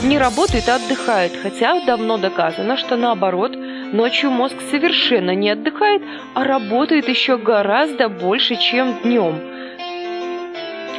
не 0.03 0.19
работает, 0.19 0.69
а 0.69 0.77
отдыхает. 0.77 1.33
Хотя 1.37 1.85
давно 1.85 2.19
доказано, 2.19 2.77
что 2.77 2.97
наоборот, 2.97 3.53
ночью 3.57 4.31
мозг 4.31 4.57
совершенно 4.71 5.35
не 5.35 5.51
отдыхает, 5.51 6.03
а 6.35 6.45
работает 6.45 7.09
еще 7.09 7.37
гораздо 7.37 8.09
больше, 8.09 8.57
чем 8.57 9.01
днем. 9.03 9.41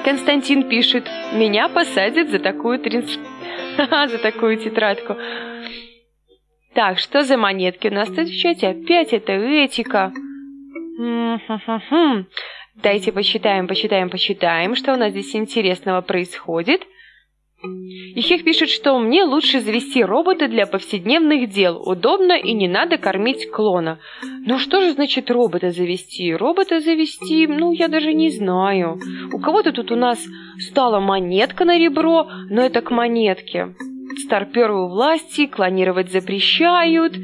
Константин 0.04 0.68
пишет, 0.68 1.08
меня 1.34 1.70
посадят 1.70 2.30
за 2.30 2.40
такую 2.40 2.80
тринс... 2.80 3.20
за 3.78 4.18
такую 4.18 4.58
тетрадку. 4.58 5.16
Так, 6.74 7.00
что 7.00 7.24
за 7.24 7.38
монетки 7.38 7.88
у 7.88 7.94
нас 7.94 8.08
тут 8.08 8.28
в 8.28 8.38
чате? 8.38 8.70
Опять 8.70 9.14
это 9.14 9.34
этика. 9.34 10.12
Дайте 12.76 13.12
почитаем, 13.12 13.68
почитаем, 13.68 14.10
почитаем, 14.10 14.76
что 14.76 14.94
у 14.94 14.98
нас 14.98 15.12
здесь 15.12 15.36
интересного 15.36 16.02
происходит. 16.02 16.82
Ихех 17.64 18.44
пишет, 18.44 18.70
что 18.70 18.98
мне 18.98 19.24
лучше 19.24 19.60
завести 19.60 20.04
робота 20.04 20.48
для 20.48 20.66
повседневных 20.66 21.50
дел. 21.50 21.82
Удобно 21.84 22.34
и 22.34 22.54
не 22.54 22.68
надо 22.68 22.98
кормить 22.98 23.50
клона. 23.52 24.00
Ну 24.46 24.58
что 24.58 24.82
же 24.82 24.94
значит 24.94 25.30
робота 25.30 25.70
завести? 25.70 26.34
Робота 26.34 26.80
завести, 26.80 27.48
ну 27.48 27.72
я 27.72 27.88
даже 27.88 28.14
не 28.14 28.30
знаю. 28.32 29.00
У 29.32 29.40
кого-то 29.40 29.72
тут 29.72 29.92
у 29.92 29.96
нас 29.96 30.20
стала 30.60 31.00
монетка 31.00 31.64
на 31.66 31.78
ребро, 31.78 32.28
но 32.50 32.62
это 32.62 32.82
к 32.82 32.90
монетке 32.90 33.76
старперы 34.18 34.74
у 34.74 34.88
власти, 34.88 35.46
клонировать 35.46 36.12
запрещают. 36.12 37.16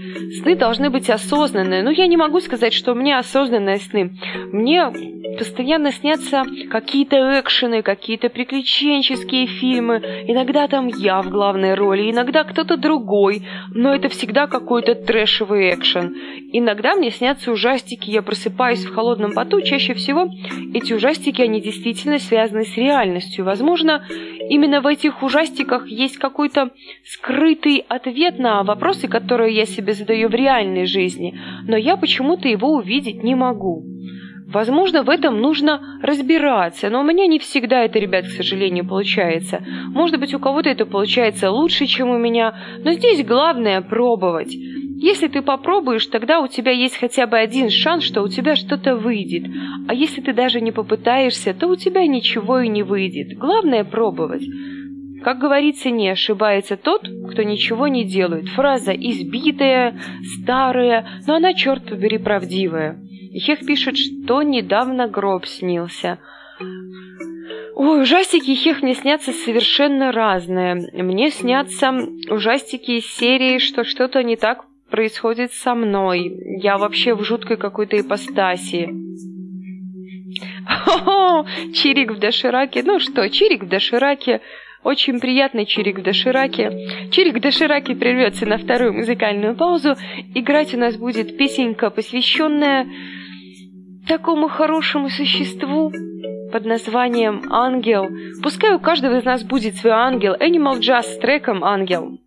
Сны 0.41 0.56
должны 0.56 0.89
быть 0.89 1.10
осознанные. 1.10 1.84
Но 1.84 1.91
я 1.91 2.08
не 2.08 2.17
могу 2.17 2.39
сказать, 2.39 2.73
что 2.73 2.91
у 2.91 2.95
меня 2.95 3.19
осознанные 3.19 3.78
сны. 3.78 4.12
Мне 4.52 4.91
постоянно 5.38 5.91
снятся 5.91 6.43
какие-то 6.69 7.39
экшены, 7.39 7.82
какие-то 7.82 8.30
приключенческие 8.30 9.47
фильмы. 9.47 9.97
Иногда 10.28 10.67
там 10.67 10.88
я 10.88 11.21
в 11.21 11.30
главной 11.30 11.76
роли, 11.76 12.12
иногда 12.12 12.43
кто-то 12.43 12.78
другой. 12.78 13.43
Но 13.73 13.93
это 13.93 14.10
всегда 14.10 14.47
какой-то 14.47 14.95
трэшевый 14.95 15.73
экшен. 15.73 16.15
Иногда 16.52 16.95
мне 16.95 17.12
снятся 17.12 17.52
ужастики, 17.52 18.10
я 18.10 18.21
просыпаюсь 18.21 18.86
в 18.86 18.93
холодном 18.93 19.34
поту. 19.34 19.62
Чаще 19.62 19.93
всего 19.93 20.30
эти 20.73 20.93
ужастики, 20.93 21.41
они 21.41 21.62
действительно 21.62 22.19
связаны 22.19 22.65
с 22.65 22.76
реальностью. 22.78 23.45
Возможно, 23.45 24.06
именно 24.50 24.82
в 24.82 24.88
этих 24.88 25.21
ужастиках 25.23 25.88
есть 25.88 26.17
какой-то 26.17 26.71
скрытый 27.05 27.85
ответ 27.87 28.39
на 28.39 28.63
вопросы, 28.63 29.07
которые 29.07 29.55
я 29.55 29.65
себе 29.65 29.93
задаю 29.93 30.29
в 30.29 30.35
реальной 30.35 30.85
жизни, 30.85 31.39
но 31.67 31.77
я 31.77 31.97
почему-то 31.97 32.47
его 32.47 32.73
увидеть 32.73 33.23
не 33.23 33.35
могу. 33.35 33.85
Возможно, 34.47 35.03
в 35.03 35.09
этом 35.09 35.41
нужно 35.41 35.99
разбираться, 36.01 36.89
но 36.89 37.01
у 37.01 37.03
меня 37.03 37.27
не 37.27 37.37
всегда 37.37 37.83
это, 37.83 37.99
ребят, 37.99 38.25
к 38.25 38.29
сожалению, 38.29 38.87
получается. 38.87 39.61
Может 39.93 40.19
быть, 40.21 40.33
у 40.33 40.39
кого-то 40.39 40.69
это 40.69 40.85
получается 40.85 41.51
лучше, 41.51 41.85
чем 41.85 42.09
у 42.09 42.17
меня, 42.17 42.57
но 42.81 42.93
здесь 42.93 43.25
главное 43.25 43.81
пробовать. 43.81 44.55
Если 44.99 45.27
ты 45.27 45.41
попробуешь, 45.41 46.07
тогда 46.07 46.39
у 46.39 46.47
тебя 46.47 46.71
есть 46.71 46.97
хотя 46.97 47.27
бы 47.27 47.37
один 47.37 47.69
шанс, 47.69 48.03
что 48.03 48.23
у 48.23 48.29
тебя 48.29 48.55
что-то 48.55 48.95
выйдет. 48.95 49.45
А 49.87 49.93
если 49.93 50.21
ты 50.21 50.33
даже 50.33 50.59
не 50.61 50.71
попытаешься, 50.71 51.53
то 51.53 51.67
у 51.67 51.75
тебя 51.75 52.07
ничего 52.07 52.61
и 52.61 52.69
не 52.69 52.83
выйдет. 52.83 53.37
Главное 53.37 53.83
пробовать. 53.83 54.43
Как 55.23 55.39
говорится, 55.39 55.89
не 55.89 56.10
ошибается 56.10 56.77
тот, 56.77 57.01
кто 57.01 57.43
ничего 57.43 57.88
не 57.88 58.03
делает. 58.06 58.49
Фраза 58.49 58.93
избитая, 58.93 59.99
старая, 60.41 61.21
но 61.27 61.36
она, 61.36 61.53
черт 61.53 61.89
побери, 61.89 62.17
правдивая. 62.17 62.99
И 63.32 63.39
Хех 63.39 63.65
пишет, 63.65 63.97
что 63.97 64.41
недавно 64.41 65.08
гроб 65.08 65.45
снился. 65.45 66.19
Ой, 67.75 68.01
ужастики 68.01 68.56
Хех 68.56 68.82
мне 68.82 68.95
снятся 68.95 69.32
совершенно 69.32 70.12
разные. 70.12 70.89
Мне 70.93 71.30
снятся 71.30 71.93
ужастики 72.30 72.91
из 72.91 73.06
серии, 73.06 73.60
что 73.60 73.84
что-то 73.84 74.23
не 74.23 74.36
так 74.36 74.65
происходит 74.89 75.53
со 75.53 75.75
мной. 75.75 76.34
Я 76.62 76.77
вообще 76.77 77.13
в 77.13 77.23
жуткой 77.23 77.58
какой-то 77.58 77.99
ипостаси. 77.99 78.89
О, 81.06 81.45
Чирик 81.73 82.12
в 82.13 82.19
дошираке. 82.19 82.84
Ну 82.84 82.99
что, 82.99 83.30
Чирик 83.30 83.63
в 83.63 83.67
дошираке 83.67 84.41
очень 84.88 85.19
приятный 85.19 85.65
чирик 85.65 86.00
в 86.00 86.02
дошираке. 86.02 87.10
Чирик 87.12 87.36
в 87.36 87.41
дошираке 87.41 87.93
прервется 87.93 88.45
на 88.45 88.58
вторую 88.58 88.93
музыкальную 88.93 89.54
паузу. 89.54 89.95
Играть 90.34 90.73
у 90.73 90.78
нас 90.78 90.95
будет 90.95 91.38
песенка, 91.38 91.89
посвященная 91.89 92.88
такому 94.08 94.47
хорошему 94.47 95.10
существу 95.10 95.91
под 96.54 96.65
названием 96.65 97.41
«Ангел». 97.52 98.08
Пускай 98.41 98.73
у 98.76 98.80
каждого 98.80 99.17
из 99.17 99.26
нас 99.26 99.43
будет 99.43 99.76
свой 99.76 99.91
ангел. 99.91 100.34
Animal 100.34 100.80
Jazz 100.80 101.04
с 101.04 101.17
треком 101.17 101.65
«Ангел». 101.65 102.17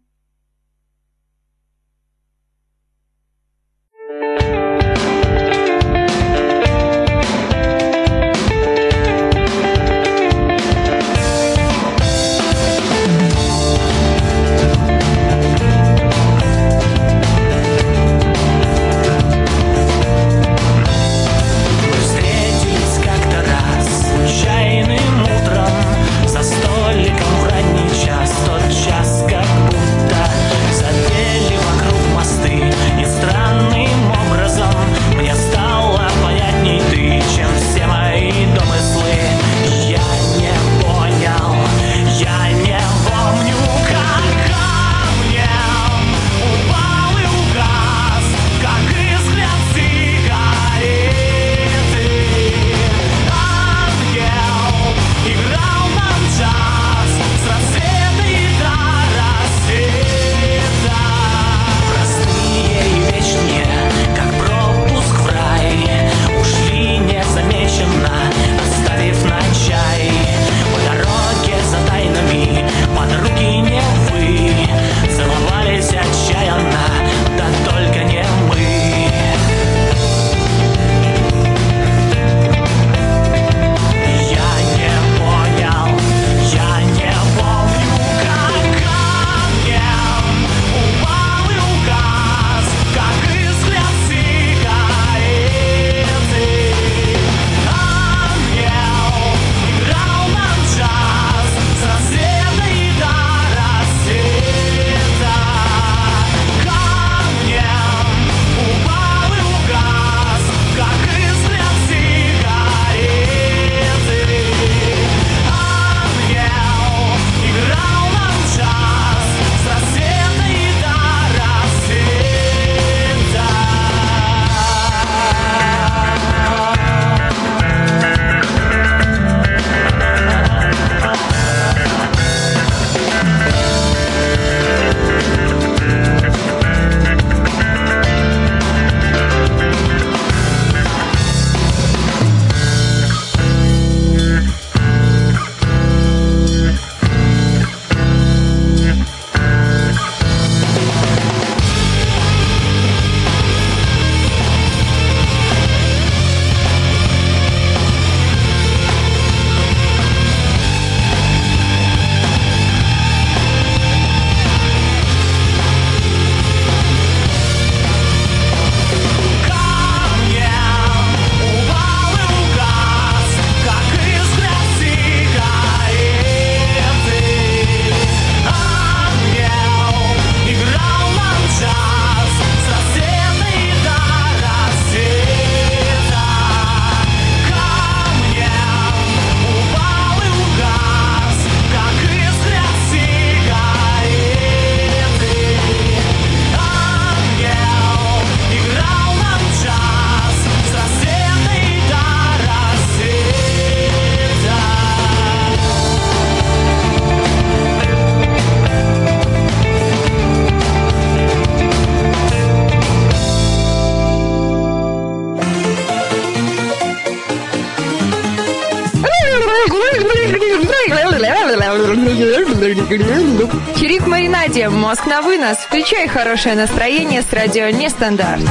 На 225.20 225.22
вынос. 225.22 225.58
Включай 225.58 226.08
хорошее 226.08 226.54
настроение 226.54 227.22
с 227.22 227.32
радио 227.32 227.68
Нестандарт. 227.70 228.42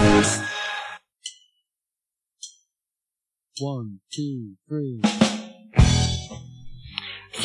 One, 3.61 3.99
two, 4.09 4.48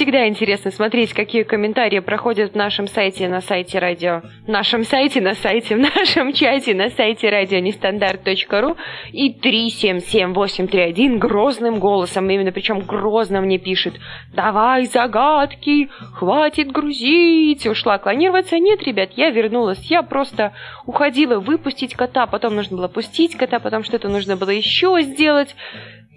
Всегда 0.05 0.29
интересно 0.29 0.71
смотреть, 0.71 1.15
какие 1.15 1.45
комментарии 1.45 2.01
проходят 2.01 2.53
в 2.53 2.55
нашем 2.55 2.89
сайте 2.89 3.27
на 3.27 3.41
сайте 3.41 3.79
радио. 3.79 4.21
В 4.47 4.49
нашем 4.51 4.85
сайте 4.85 5.23
на 5.23 5.33
сайте, 5.33 5.77
в 5.77 5.79
нашем 5.79 6.35
чате 6.35 6.75
на 6.75 6.91
сайте 6.91 7.31
радионестандарт.ру 7.31 8.77
и 9.13 9.33
377831 9.33 11.19
грозным 11.19 11.79
голосом, 11.79 12.29
именно 12.29 12.53
причем 12.53 12.81
грозно 12.81 13.41
мне 13.41 13.57
пишет 13.57 13.95
«Давай 14.35 14.85
загадки, 14.85 15.89
хватит 16.13 16.71
грузить!» 16.71 17.67
Ушла 17.67 17.97
клонироваться. 17.97 18.59
Нет, 18.59 18.83
ребят, 18.83 19.13
я 19.17 19.31
вернулась. 19.31 19.91
Я 19.91 20.03
просто 20.03 20.53
уходила 20.85 21.41
выпустить 21.41 21.95
кота, 21.95 22.27
потом 22.27 22.57
нужно 22.57 22.77
было 22.77 22.89
пустить 22.89 23.39
кота, 23.39 23.59
потом 23.59 23.83
что-то 23.85 24.11
нужно 24.11 24.37
было 24.37 24.51
еще 24.51 25.01
сделать. 25.01 25.57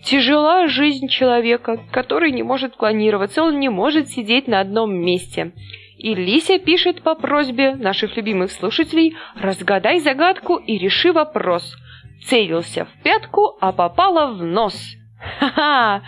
Тяжела 0.07 0.69
жизнь 0.69 1.09
человека, 1.09 1.83
который 1.91 2.31
не 2.31 2.41
может 2.41 2.77
клонироваться, 2.77 3.43
он 3.43 3.59
не 3.59 3.67
может 3.67 4.07
сидеть 4.07 4.47
на 4.47 4.61
одном 4.61 4.95
месте. 4.95 5.51
И 5.97 6.15
Лися 6.15 6.59
пишет 6.59 7.01
по 7.01 7.13
просьбе 7.13 7.75
наших 7.75 8.15
любимых 8.15 8.53
слушателей 8.53 9.17
«Разгадай 9.35 9.99
загадку 9.99 10.55
и 10.55 10.77
реши 10.77 11.11
вопрос». 11.11 11.75
Целился 12.23 12.85
в 12.85 13.03
пятку, 13.03 13.57
а 13.59 13.73
попала 13.73 14.27
в 14.31 14.41
нос. 14.43 14.95
Ха-ха! 15.39 16.03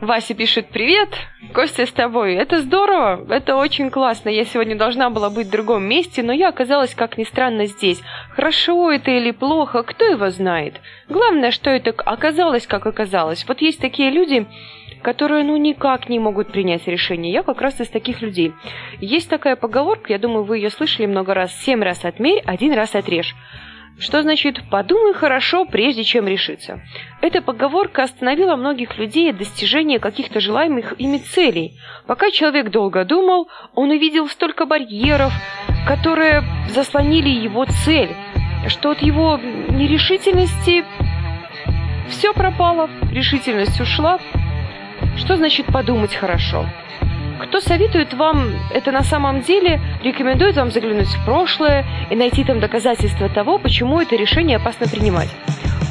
Вася 0.00 0.34
пишет 0.34 0.68
«Привет, 0.68 1.08
Костя 1.54 1.86
с 1.86 1.92
тобой». 1.92 2.34
Это 2.34 2.60
здорово, 2.60 3.24
это 3.32 3.56
очень 3.56 3.90
классно. 3.90 4.28
Я 4.28 4.44
сегодня 4.44 4.76
должна 4.76 5.08
была 5.08 5.30
быть 5.30 5.46
в 5.46 5.50
другом 5.50 5.84
месте, 5.84 6.22
но 6.22 6.32
я 6.32 6.48
оказалась, 6.48 6.94
как 6.94 7.16
ни 7.16 7.24
странно, 7.24 7.66
здесь. 7.66 8.02
Хорошо 8.30 8.90
это 8.90 9.12
или 9.12 9.30
плохо, 9.30 9.82
кто 9.82 10.04
его 10.04 10.30
знает. 10.30 10.80
Главное, 11.08 11.52
что 11.52 11.70
это 11.70 11.90
оказалось, 11.90 12.66
как 12.66 12.86
оказалось. 12.86 13.46
Вот 13.46 13.60
есть 13.62 13.80
такие 13.80 14.10
люди, 14.10 14.46
которые 15.02 15.44
ну 15.44 15.56
никак 15.56 16.08
не 16.08 16.18
могут 16.18 16.50
принять 16.50 16.86
решение. 16.88 17.32
Я 17.32 17.42
как 17.42 17.60
раз 17.60 17.80
из 17.80 17.88
таких 17.88 18.20
людей. 18.20 18.52
Есть 19.00 19.30
такая 19.30 19.54
поговорка, 19.54 20.12
я 20.12 20.18
думаю, 20.18 20.44
вы 20.44 20.58
ее 20.58 20.70
слышали 20.70 21.06
много 21.06 21.34
раз. 21.34 21.54
Семь 21.62 21.82
раз 21.82 22.04
отмерь, 22.04 22.42
один 22.44 22.72
раз 22.72 22.94
отрежь. 22.94 23.34
Что 23.98 24.22
значит 24.22 24.68
«подумай 24.70 25.14
хорошо, 25.14 25.66
прежде 25.66 26.02
чем 26.02 26.26
решиться»? 26.26 26.80
Эта 27.20 27.40
поговорка 27.40 28.02
остановила 28.02 28.56
многих 28.56 28.98
людей 28.98 29.30
от 29.30 29.38
достижения 29.38 30.00
каких-то 30.00 30.40
желаемых 30.40 30.94
ими 30.98 31.18
целей. 31.18 31.78
Пока 32.06 32.30
человек 32.32 32.70
долго 32.70 33.04
думал, 33.04 33.48
он 33.74 33.90
увидел 33.90 34.28
столько 34.28 34.66
барьеров, 34.66 35.32
которые 35.86 36.42
заслонили 36.68 37.28
его 37.28 37.66
цель, 37.84 38.10
что 38.68 38.90
от 38.90 39.00
его 39.00 39.38
нерешительности 39.68 40.84
все 42.08 42.32
пропало, 42.32 42.90
решительность 43.12 43.80
ушла. 43.80 44.18
Что 45.16 45.36
значит 45.36 45.66
«подумать 45.66 46.14
хорошо»? 46.14 46.66
Кто 47.54 47.60
советует 47.60 48.12
вам 48.14 48.52
это 48.72 48.90
на 48.90 49.04
самом 49.04 49.42
деле, 49.42 49.80
рекомендует 50.02 50.56
вам 50.56 50.72
заглянуть 50.72 51.06
в 51.06 51.24
прошлое 51.24 51.86
и 52.10 52.16
найти 52.16 52.42
там 52.42 52.58
доказательства 52.58 53.28
того, 53.28 53.58
почему 53.58 54.00
это 54.00 54.16
решение 54.16 54.56
опасно 54.56 54.88
принимать. 54.88 55.28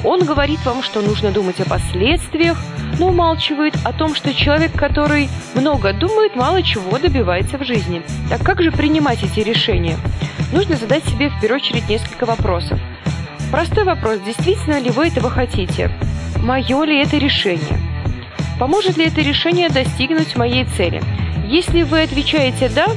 Он 0.04 0.26
говорит 0.26 0.60
вам, 0.66 0.84
что 0.84 1.00
нужно 1.00 1.32
думать 1.32 1.62
о 1.62 1.70
последствиях, 1.70 2.58
но 3.00 3.08
умалчивает 3.08 3.76
о 3.86 3.94
том, 3.94 4.14
что 4.14 4.34
человек, 4.34 4.74
который 4.74 5.30
много 5.56 5.94
думает, 5.94 6.36
мало 6.36 6.62
чего 6.64 7.00
добивается 7.00 7.58
в 7.58 7.64
жизни. 7.64 8.02
Так 8.30 8.44
как 8.44 8.62
же 8.62 8.74
принимать 8.74 9.24
эти 9.24 9.40
решения? 9.40 9.96
Нужно 10.52 10.76
задать 10.76 11.06
себе 11.06 11.30
в 11.30 11.40
первую 11.40 11.62
очередь 11.62 11.88
несколько 11.88 12.26
вопросов. 12.26 12.78
Простой 13.52 13.86
вопрос, 13.86 14.20
действительно 14.20 14.82
ли 14.82 14.90
вы 14.90 15.08
этого 15.08 15.30
хотите? 15.30 15.90
Мое 16.42 16.84
ли 16.84 17.02
это 17.02 17.16
решение? 17.16 17.80
Поможет 18.60 18.98
ли 18.98 19.08
это 19.08 19.22
решение 19.22 19.70
достигнуть 19.70 20.36
моей 20.36 20.66
цели? 20.66 21.02
Если 21.54 21.84
вы 21.84 22.02
отвечаете 22.02 22.68
«да», 22.68 22.88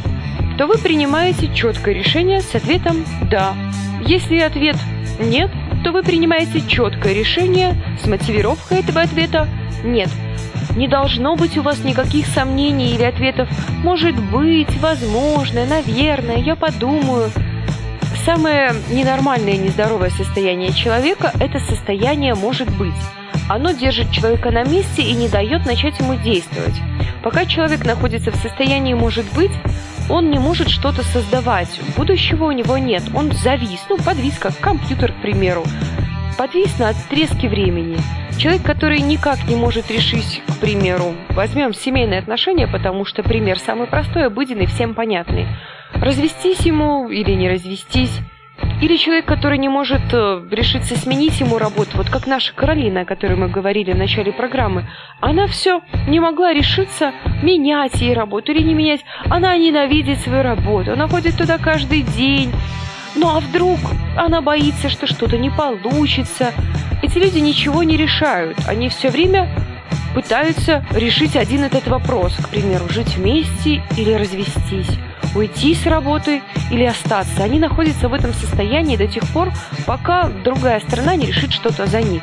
то 0.57 0.66
вы 0.66 0.79
принимаете 0.79 1.55
четкое 1.55 1.92
решение 1.92 2.40
с 2.40 2.55
ответом 2.55 3.05
«да». 3.31 3.55
Если 4.07 4.38
ответ 4.38 4.77
«нет», 5.21 5.51
то 5.85 5.92
вы 5.92 6.03
принимаете 6.03 6.62
четкое 6.66 7.12
решение 7.12 7.75
с 8.03 8.07
мотивировкой 8.07 8.79
этого 8.79 9.03
ответа 9.03 9.47
«нет». 9.85 10.09
Не 10.75 10.88
должно 10.88 11.37
быть 11.37 11.59
у 11.59 11.62
вас 11.62 11.85
никаких 11.85 12.27
сомнений 12.29 12.95
или 12.95 13.03
ответов 13.03 13.47
«может 13.85 14.19
быть», 14.19 14.75
«возможно», 14.81 15.66
«наверное», 15.66 16.38
«я 16.38 16.57
подумаю». 16.57 17.31
Самое 18.25 18.73
ненормальное 18.90 19.53
и 19.53 19.59
нездоровое 19.59 20.09
состояние 20.09 20.73
человека– 20.73 21.31
это 21.40 21.61
состояние 21.61 22.35
«может 22.35 22.75
быть». 22.75 22.95
Оно 23.51 23.73
держит 23.73 24.11
человека 24.12 24.51
на 24.51 24.64
месте 24.64 25.03
и 25.03 25.12
не 25.12 25.29
дает 25.29 25.66
начать 25.66 26.01
ему 26.01 26.14
действовать. 26.14 26.75
Пока 27.27 27.45
человек 27.45 27.85
находится 27.85 28.31
в 28.31 28.37
состоянии 28.37 28.95
«может 28.95 29.27
быть», 29.35 29.51
он 30.09 30.31
не 30.31 30.39
может 30.39 30.69
что-то 30.69 31.03
создавать. 31.03 31.81
Будущего 31.97 32.45
у 32.45 32.53
него 32.53 32.79
нет. 32.79 33.03
Он 33.17 33.33
завис, 33.33 33.85
ну, 33.89 33.99
подвис, 33.99 34.39
как 34.39 34.57
компьютер, 34.61 35.11
к 35.11 35.23
примеру. 35.23 35.65
Подвис 36.39 36.79
на 36.79 36.91
отрезке 36.91 37.49
времени. 37.49 37.97
Человек, 38.39 38.62
который 38.62 39.01
никак 39.01 39.45
не 39.49 39.57
может 39.57 39.91
решить, 39.91 40.41
к 40.47 40.61
примеру, 40.61 41.17
возьмем 41.31 41.75
семейные 41.75 42.21
отношения, 42.21 42.69
потому 42.69 43.05
что 43.05 43.25
пример 43.25 43.59
самый 43.59 43.89
простой, 43.89 44.27
обыденный, 44.27 44.67
всем 44.67 44.95
понятный. 44.95 45.49
Развестись 45.95 46.61
ему 46.61 47.09
или 47.09 47.33
не 47.33 47.51
развестись, 47.51 48.21
или 48.81 48.97
человек, 48.97 49.25
который 49.25 49.59
не 49.59 49.69
может 49.69 50.03
э, 50.12 50.43
решиться 50.51 50.97
сменить 50.97 51.41
ему 51.41 51.57
работу, 51.59 51.91
вот 51.95 52.11
как 52.11 52.27
наша 52.27 52.53
Каролина, 52.53 53.03
о 53.03 53.05
которой 53.05 53.37
мы 53.37 53.49
говорили 53.49 53.93
в 53.93 53.97
начале 53.97 54.33
программы. 54.33 54.87
Она 55.21 55.47
все 55.47 55.81
не 56.07 56.21
могла 56.21 56.53
решиться 56.53 57.12
менять 57.43 58.01
ей 58.03 58.12
работу 58.12 58.53
или 58.53 58.62
не 58.62 58.75
менять. 58.75 59.01
Она 59.31 59.57
ненавидит 59.57 60.19
свою 60.21 60.43
работу, 60.43 60.93
она 60.93 61.09
ходит 61.09 61.39
туда 61.39 61.57
каждый 61.57 62.03
день. 62.03 62.53
Ну 63.15 63.35
а 63.35 63.41
вдруг 63.41 63.79
она 64.17 64.43
боится, 64.43 64.91
что 64.91 65.07
что-то 65.07 65.39
не 65.39 65.49
получится? 65.49 66.53
Эти 67.03 67.19
люди 67.19 67.39
ничего 67.39 67.83
не 67.83 67.97
решают. 67.97 68.59
Они 68.69 68.91
все 68.91 69.09
время 69.09 69.49
пытаются 70.15 70.85
решить 70.91 71.35
один 71.35 71.65
этот 71.65 71.87
вопрос. 71.89 72.37
К 72.37 72.51
примеру, 72.51 72.89
жить 72.91 73.17
вместе 73.17 73.83
или 73.97 74.12
развестись 74.12 74.99
уйти 75.37 75.75
с 75.75 75.87
работы 75.87 76.42
или 76.70 76.85
остаться. 76.85 77.44
Они 77.44 77.59
находятся 77.59 78.09
в 78.09 78.14
этом 78.14 78.33
состоянии 78.33 78.96
до 78.96 79.07
тех 79.07 79.25
пор, 79.29 79.53
пока 79.87 80.29
другая 80.29 80.81
сторона 80.81 81.14
не 81.16 81.27
решит 81.27 81.53
что-то 81.53 81.87
за 81.87 82.03
них. 82.03 82.22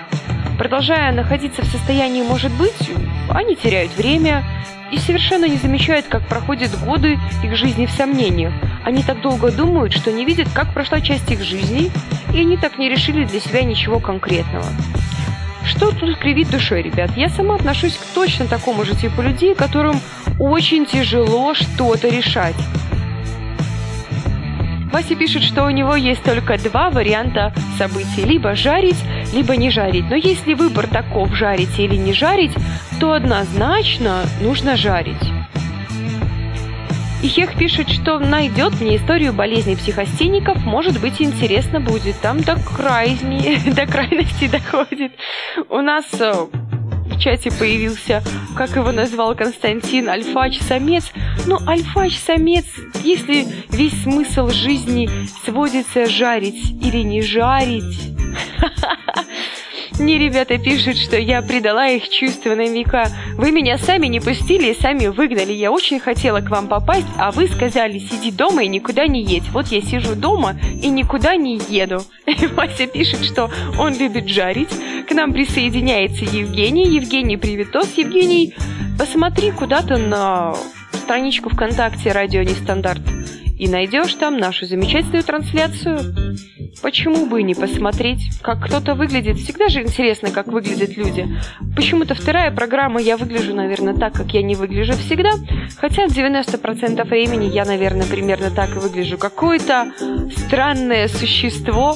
Продолжая 0.57 1.11
находиться 1.11 1.61
в 1.61 1.65
состоянии 1.65 2.21
«может 2.21 2.51
быть», 2.53 2.91
они 3.29 3.55
теряют 3.55 3.95
время 3.95 4.43
и 4.91 4.97
совершенно 4.97 5.45
не 5.45 5.57
замечают, 5.57 6.05
как 6.07 6.27
проходят 6.27 6.77
годы 6.85 7.19
их 7.43 7.55
жизни 7.55 7.85
в 7.85 7.91
сомнениях. 7.91 8.53
Они 8.83 9.01
так 9.01 9.21
долго 9.21 9.51
думают, 9.51 9.93
что 9.93 10.11
не 10.11 10.25
видят, 10.25 10.47
как 10.53 10.73
прошла 10.73 11.01
часть 11.01 11.29
их 11.31 11.41
жизни, 11.41 11.91
и 12.33 12.39
они 12.39 12.57
так 12.57 12.77
не 12.77 12.89
решили 12.89 13.25
для 13.25 13.39
себя 13.39 13.63
ничего 13.63 13.99
конкретного. 13.99 14.65
Что 15.65 15.91
тут 15.91 16.17
кривить 16.17 16.51
душой, 16.51 16.81
ребят? 16.81 17.11
Я 17.15 17.29
сама 17.29 17.55
отношусь 17.55 17.95
к 17.95 18.05
точно 18.13 18.47
такому 18.47 18.83
же 18.83 18.95
типу 18.95 19.21
людей, 19.21 19.55
которым 19.55 19.99
очень 20.37 20.85
тяжело 20.85 21.53
что-то 21.53 22.09
решать. 22.09 22.55
Вася 24.93 25.15
пишет, 25.15 25.41
что 25.41 25.65
у 25.65 25.71
него 25.71 25.95
есть 25.95 26.21
только 26.21 26.55
два 26.59 26.91
варианта 26.91 27.51
событий. 27.79 28.23
Либо 28.23 28.53
жарить, 28.53 29.03
либо 29.33 29.55
не 29.55 29.71
жарить. 29.71 30.05
Но 30.07 30.15
если 30.15 30.53
выбор 30.53 30.85
таков, 30.85 31.33
жарить 31.33 31.79
или 31.79 31.95
не 31.95 32.13
жарить, 32.13 32.51
то 32.99 33.13
однозначно 33.13 34.21
нужно 34.39 34.77
жарить. 34.77 35.17
И 37.23 37.27
Хех 37.27 37.57
пишет, 37.57 37.89
что 37.89 38.19
найдет 38.19 38.79
мне 38.81 38.97
историю 38.97 39.33
болезни 39.33 39.73
психостеников, 39.73 40.63
может 40.63 41.01
быть, 41.01 41.19
интересно 41.21 41.79
будет. 41.79 42.19
Там 42.19 42.41
до 42.41 42.55
крайней, 42.57 43.71
до 43.73 43.87
крайности 43.87 44.47
доходит. 44.47 45.13
У 45.69 45.81
нас 45.81 46.05
э, 46.19 46.33
в 47.13 47.19
чате 47.19 47.51
появился, 47.51 48.23
как 48.55 48.75
его 48.75 48.91
назвал 48.91 49.35
Константин, 49.35 50.09
альфач-самец. 50.09 51.11
Ну, 51.45 51.57
альфач-самец, 51.65 52.65
если 53.03 53.45
весь 53.69 54.01
смысл 54.03 54.49
жизни 54.49 55.09
сводится 55.45 56.07
жарить 56.07 56.71
или 56.81 57.03
не 57.03 57.21
жарить. 57.21 58.13
Мне 59.99 60.17
ребята 60.17 60.57
пишут, 60.57 60.97
что 60.97 61.17
я 61.17 61.41
предала 61.41 61.87
их 61.87 62.09
чувства 62.09 62.55
на 62.55 62.67
века. 62.67 63.07
Вы 63.35 63.51
меня 63.51 63.77
сами 63.77 64.07
не 64.07 64.19
пустили 64.19 64.71
и 64.71 64.79
сами 64.79 65.07
выгнали. 65.07 65.53
Я 65.53 65.71
очень 65.71 65.99
хотела 65.99 66.41
к 66.41 66.49
вам 66.49 66.67
попасть, 66.67 67.07
а 67.17 67.31
вы 67.31 67.47
сказали, 67.47 67.99
сиди 67.99 68.31
дома 68.31 68.63
и 68.63 68.67
никуда 68.67 69.07
не 69.07 69.21
едь. 69.21 69.49
Вот 69.51 69.67
я 69.67 69.81
сижу 69.81 70.15
дома 70.15 70.55
и 70.81 70.89
никуда 70.89 71.35
не 71.35 71.57
еду. 71.69 72.01
И 72.25 72.47
Вася 72.47 72.87
пишет, 72.87 73.23
что 73.23 73.51
он 73.79 73.97
любит 73.97 74.27
жарить. 74.27 74.69
К 75.07 75.13
нам 75.13 75.33
присоединяется 75.33 76.25
Евгений. 76.25 76.87
Евгений, 76.87 77.37
привитос. 77.37 77.93
Евгений 77.95 78.55
Посмотри 78.97 79.51
куда-то 79.51 79.97
на 79.97 80.53
страничку 80.93 81.49
ВКонтакте 81.49 82.11
«Радио 82.11 82.43
Нестандарт» 82.43 83.01
и 83.57 83.67
найдешь 83.67 84.13
там 84.15 84.37
нашу 84.37 84.65
замечательную 84.65 85.23
трансляцию. 85.23 85.99
Почему 86.81 87.27
бы 87.27 87.41
и 87.41 87.43
не 87.43 87.53
посмотреть, 87.53 88.21
как 88.41 88.65
кто-то 88.65 88.95
выглядит? 88.95 89.37
Всегда 89.37 89.69
же 89.69 89.81
интересно, 89.81 90.31
как 90.31 90.47
выглядят 90.47 90.97
люди. 90.97 91.27
Почему-то 91.75 92.15
вторая 92.15 92.51
программа 92.51 92.99
я 92.99 93.15
выгляжу, 93.15 93.53
наверное, 93.53 93.93
так, 93.93 94.13
как 94.13 94.33
я 94.33 94.41
не 94.41 94.55
выгляжу 94.55 94.93
всегда, 94.93 95.31
хотя 95.77 96.05
90% 96.05 97.03
времени 97.05 97.45
я, 97.45 97.65
наверное, 97.65 98.05
примерно 98.05 98.49
так 98.51 98.75
и 98.75 98.79
выгляжу. 98.79 99.17
Какое-то 99.17 99.91
странное 100.35 101.07
существо, 101.07 101.95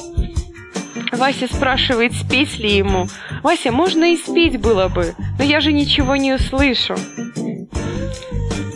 Вася 1.12 1.46
спрашивает, 1.52 2.12
спеть 2.14 2.58
ли 2.58 2.76
ему. 2.76 3.08
Вася, 3.42 3.72
можно 3.72 4.12
и 4.12 4.16
спеть 4.16 4.60
было 4.60 4.88
бы, 4.88 5.14
но 5.38 5.44
я 5.44 5.60
же 5.60 5.72
ничего 5.72 6.16
не 6.16 6.34
услышу. 6.34 6.94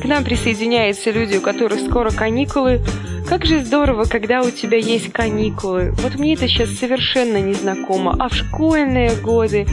К 0.02 0.04
нам 0.06 0.24
присоединяются 0.24 1.12
люди, 1.12 1.36
у 1.36 1.40
которых 1.40 1.78
скоро 1.78 2.10
каникулы. 2.10 2.80
Как 3.28 3.46
же 3.46 3.64
здорово, 3.64 4.02
когда 4.02 4.42
у 4.42 4.50
тебя 4.50 4.76
есть 4.76 5.12
каникулы. 5.12 5.92
Вот 5.98 6.16
мне 6.16 6.34
это 6.34 6.48
сейчас 6.48 6.70
совершенно 6.70 7.40
незнакомо. 7.40 8.16
А 8.18 8.28
в 8.28 8.34
школьные 8.34 9.14
годы 9.14 9.64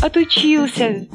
отучился 0.00 1.08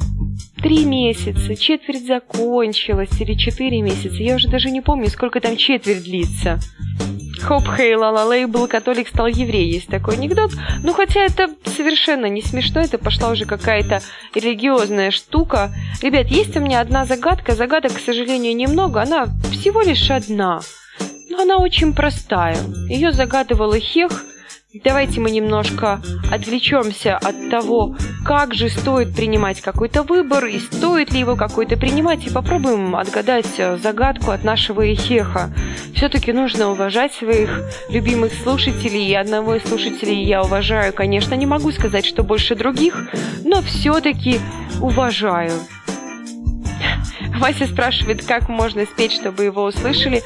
три 0.62 0.84
месяца, 0.84 1.56
четверть 1.56 2.06
закончилась 2.06 3.20
или 3.20 3.34
четыре 3.34 3.80
месяца. 3.82 4.16
Я 4.16 4.36
уже 4.36 4.48
даже 4.48 4.70
не 4.70 4.80
помню, 4.80 5.08
сколько 5.08 5.40
там 5.40 5.56
четверть 5.56 6.04
длится. 6.04 6.58
Хоп, 7.40 7.64
хей, 7.74 7.94
ла 7.94 8.10
ла 8.10 8.34
лей, 8.34 8.44
был 8.44 8.68
католик, 8.68 9.08
стал 9.08 9.26
еврей. 9.26 9.70
Есть 9.70 9.88
такой 9.88 10.14
анекдот. 10.14 10.52
Ну, 10.82 10.92
хотя 10.92 11.20
это 11.20 11.48
совершенно 11.64 12.26
не 12.26 12.42
смешно, 12.42 12.82
это 12.82 12.98
пошла 12.98 13.30
уже 13.30 13.46
какая-то 13.46 14.02
религиозная 14.34 15.10
штука. 15.10 15.72
Ребят, 16.02 16.26
есть 16.26 16.56
у 16.56 16.60
меня 16.60 16.80
одна 16.80 17.06
загадка. 17.06 17.54
Загадок, 17.54 17.94
к 17.94 18.00
сожалению, 18.00 18.54
немного. 18.54 19.00
Она 19.00 19.28
всего 19.52 19.80
лишь 19.80 20.10
одна. 20.10 20.60
Но 21.30 21.42
она 21.42 21.58
очень 21.58 21.94
простая. 21.94 22.58
Ее 22.88 23.12
загадывал 23.12 23.72
Хех– 23.74 24.24
Давайте 24.72 25.20
мы 25.20 25.32
немножко 25.32 26.00
отвлечемся 26.30 27.16
от 27.16 27.50
того, 27.50 27.96
как 28.24 28.54
же 28.54 28.68
стоит 28.68 29.16
принимать 29.16 29.60
какой-то 29.60 30.04
выбор 30.04 30.46
и 30.46 30.60
стоит 30.60 31.12
ли 31.12 31.18
его 31.18 31.34
какой-то 31.34 31.76
принимать, 31.76 32.24
и 32.24 32.30
попробуем 32.30 32.94
отгадать 32.94 33.48
э, 33.58 33.76
загадку 33.78 34.30
от 34.30 34.44
нашего 34.44 34.82
Эхеха. 34.82 35.52
Все-таки 35.96 36.32
нужно 36.32 36.70
уважать 36.70 37.12
своих 37.12 37.50
любимых 37.88 38.32
слушателей, 38.32 39.08
и 39.08 39.14
одного 39.14 39.56
из 39.56 39.64
слушателей 39.64 40.22
я 40.22 40.40
уважаю, 40.40 40.92
конечно, 40.92 41.34
не 41.34 41.46
могу 41.46 41.72
сказать, 41.72 42.06
что 42.06 42.22
больше 42.22 42.54
других, 42.54 43.08
но 43.44 43.62
все-таки 43.62 44.38
уважаю. 44.80 45.50
Вася 47.40 47.66
спрашивает, 47.66 48.24
как 48.24 48.50
можно 48.50 48.84
спеть, 48.84 49.12
чтобы 49.12 49.44
его 49.44 49.64
услышали. 49.64 50.22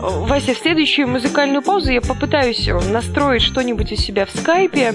Вася, 0.00 0.54
в 0.54 0.58
следующую 0.58 1.06
музыкальную 1.06 1.60
паузу 1.62 1.92
я 1.92 2.00
попытаюсь 2.00 2.66
настроить 2.90 3.42
что-нибудь 3.42 3.92
у 3.92 3.96
себя 3.96 4.24
в 4.24 4.30
скайпе, 4.30 4.94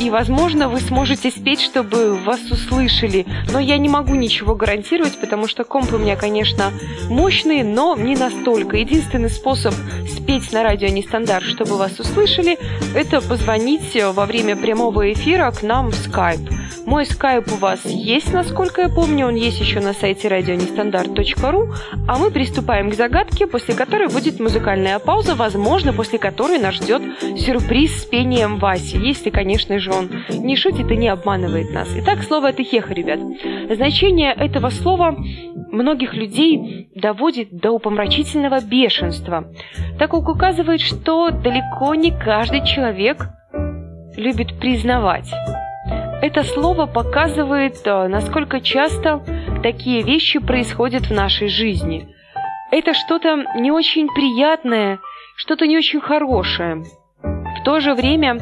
и, 0.00 0.10
возможно, 0.10 0.68
вы 0.68 0.80
сможете 0.80 1.30
спеть, 1.30 1.60
чтобы 1.60 2.14
вас 2.14 2.40
услышали. 2.50 3.26
Но 3.52 3.58
я 3.58 3.78
не 3.78 3.88
могу 3.88 4.14
ничего 4.14 4.54
гарантировать, 4.54 5.18
потому 5.20 5.48
что 5.48 5.64
комп 5.64 5.92
у 5.92 5.98
меня, 5.98 6.16
конечно, 6.16 6.72
мощный, 7.08 7.64
но 7.64 7.96
не 7.96 8.16
настолько. 8.16 8.76
Единственный 8.76 9.30
способ 9.30 9.74
спеть 10.08 10.52
на 10.52 10.62
радио 10.62 10.88
нестандарт, 10.88 11.44
чтобы 11.44 11.78
вас 11.78 11.98
услышали, 11.98 12.58
это 12.94 13.20
позвонить 13.20 13.96
во 13.96 14.26
время 14.26 14.56
прямого 14.56 15.12
эфира 15.12 15.50
к 15.50 15.62
нам 15.62 15.90
в 15.90 15.94
скайп. 15.94 16.40
Мой 16.84 17.06
скайп 17.06 17.52
у 17.52 17.56
вас 17.56 17.84
есть, 17.84 18.32
насколько 18.32 18.82
я 18.82 18.88
помню, 18.88 19.26
он 19.26 19.34
есть 19.34 19.60
еще 19.60 19.80
на 19.80 19.92
сайте 19.92 20.28
радионестандарт.ру, 20.28 21.72
а 22.08 22.18
мы 22.18 22.30
приступаем 22.30 22.90
к 22.90 22.94
загадке, 22.94 23.46
после 23.46 23.74
которой 23.74 24.08
будет 24.08 24.40
музыкальная 24.40 24.98
пауза, 24.98 25.34
возможно, 25.34 25.92
после 25.92 26.18
которой 26.18 26.58
нас 26.58 26.74
ждет 26.74 27.02
сюрприз 27.38 28.02
с 28.02 28.04
пением 28.04 28.58
Васи, 28.58 28.98
если, 28.98 29.30
конечно 29.30 29.78
же, 29.78 29.92
он 29.92 30.10
не 30.30 30.56
шутит 30.56 30.90
и 30.90 30.96
не 30.96 31.08
обманывает 31.08 31.72
нас. 31.72 31.88
Итак, 31.96 32.22
слово 32.22 32.50
это 32.50 32.64
хеха, 32.64 32.92
ребят. 32.92 33.20
Значение 33.74 34.32
этого 34.32 34.70
слова 34.70 35.16
многих 35.70 36.14
людей 36.14 36.90
доводит 36.94 37.56
до 37.56 37.70
упомрачительного 37.70 38.60
бешенства. 38.60 39.52
Так 39.98 40.14
указывает, 40.14 40.80
что 40.80 41.30
далеко 41.30 41.94
не 41.94 42.10
каждый 42.10 42.64
человек 42.66 43.28
любит 44.16 44.58
признавать 44.58 45.32
это 46.22 46.44
слово 46.44 46.86
показывает, 46.86 47.84
э, 47.84 48.06
насколько 48.06 48.60
часто 48.60 49.22
такие 49.62 50.02
вещи 50.02 50.38
происходят 50.38 51.06
в 51.06 51.12
нашей 51.12 51.48
жизни. 51.48 52.08
Это 52.70 52.94
что-то 52.94 53.44
не 53.56 53.72
очень 53.72 54.06
приятное, 54.06 55.00
что-то 55.36 55.66
не 55.66 55.76
очень 55.76 56.00
хорошее. 56.00 56.84
В 57.22 57.64
то 57.64 57.80
же 57.80 57.94
время 57.94 58.38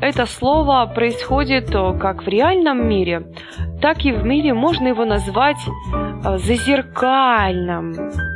это 0.00 0.26
слово 0.26 0.84
происходит 0.92 1.72
э, 1.72 1.96
как 1.96 2.24
в 2.24 2.28
реальном 2.28 2.88
мире, 2.88 3.32
так 3.80 4.04
и 4.04 4.10
в 4.10 4.24
мире 4.24 4.52
можно 4.52 4.88
его 4.88 5.04
назвать 5.04 5.64
э, 5.64 6.38
зазеркальным. 6.38 8.31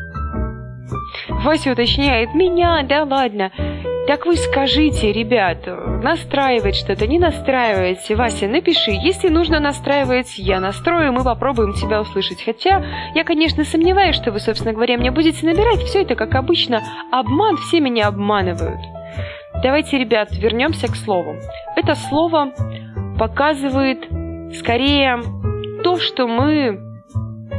Вася 1.47 1.71
уточняет, 1.71 2.35
меня, 2.35 2.83
да 2.83 3.05
ладно. 3.05 3.53
Так 4.09 4.27
вы 4.27 4.35
скажите, 4.35 5.13
ребят, 5.13 5.59
настраивать 6.03 6.75
что-то, 6.75 7.07
не 7.07 7.21
настраивайте. 7.21 8.17
Вася, 8.17 8.49
напиши, 8.49 8.91
если 8.91 9.29
нужно 9.29 9.61
настраивать, 9.61 10.39
я 10.39 10.59
настрою, 10.59 11.13
мы 11.13 11.23
попробуем 11.23 11.73
тебя 11.73 12.01
услышать. 12.01 12.43
Хотя 12.45 12.85
я, 13.15 13.23
конечно, 13.23 13.63
сомневаюсь, 13.63 14.17
что 14.17 14.33
вы, 14.33 14.41
собственно 14.41 14.73
говоря, 14.73 14.99
мне 14.99 15.13
будете 15.13 15.47
набирать. 15.47 15.85
Все 15.85 16.03
это, 16.03 16.17
как 16.17 16.35
обычно, 16.35 16.83
обман, 17.13 17.57
все 17.59 17.79
меня 17.79 18.09
обманывают. 18.09 18.81
Давайте, 19.63 19.99
ребят, 19.99 20.33
вернемся 20.33 20.89
к 20.89 20.97
слову. 20.97 21.37
Это 21.77 21.95
слово 21.95 22.55
показывает 23.21 24.05
скорее 24.53 25.23
то, 25.85 25.97
что 26.01 26.27
мы 26.27 26.81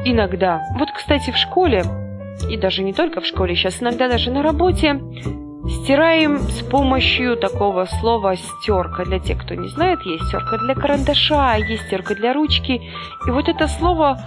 иногда... 0.03 0.61
Вот, 0.77 0.91
кстати, 0.91 1.31
в 1.31 1.37
школе, 1.37 1.83
и 2.49 2.57
даже 2.57 2.83
не 2.83 2.93
только 2.93 3.21
в 3.21 3.25
школе, 3.25 3.55
сейчас 3.55 3.81
иногда 3.81 4.07
даже 4.07 4.31
на 4.31 4.41
работе, 4.41 4.99
Стираем 5.69 6.37
с 6.39 6.61
помощью 6.61 7.35
такого 7.35 7.85
слова 7.99 8.37
«стерка». 8.37 9.03
Для 9.03 9.19
тех, 9.19 9.43
кто 9.43 9.53
не 9.53 9.67
знает, 9.67 9.99
есть 10.05 10.23
стерка 10.27 10.57
для 10.57 10.73
карандаша, 10.75 11.57
есть 11.57 11.87
стерка 11.87 12.15
для 12.15 12.31
ручки. 12.31 12.81
И 13.27 13.29
вот 13.29 13.49
это 13.49 13.67
слово 13.67 14.17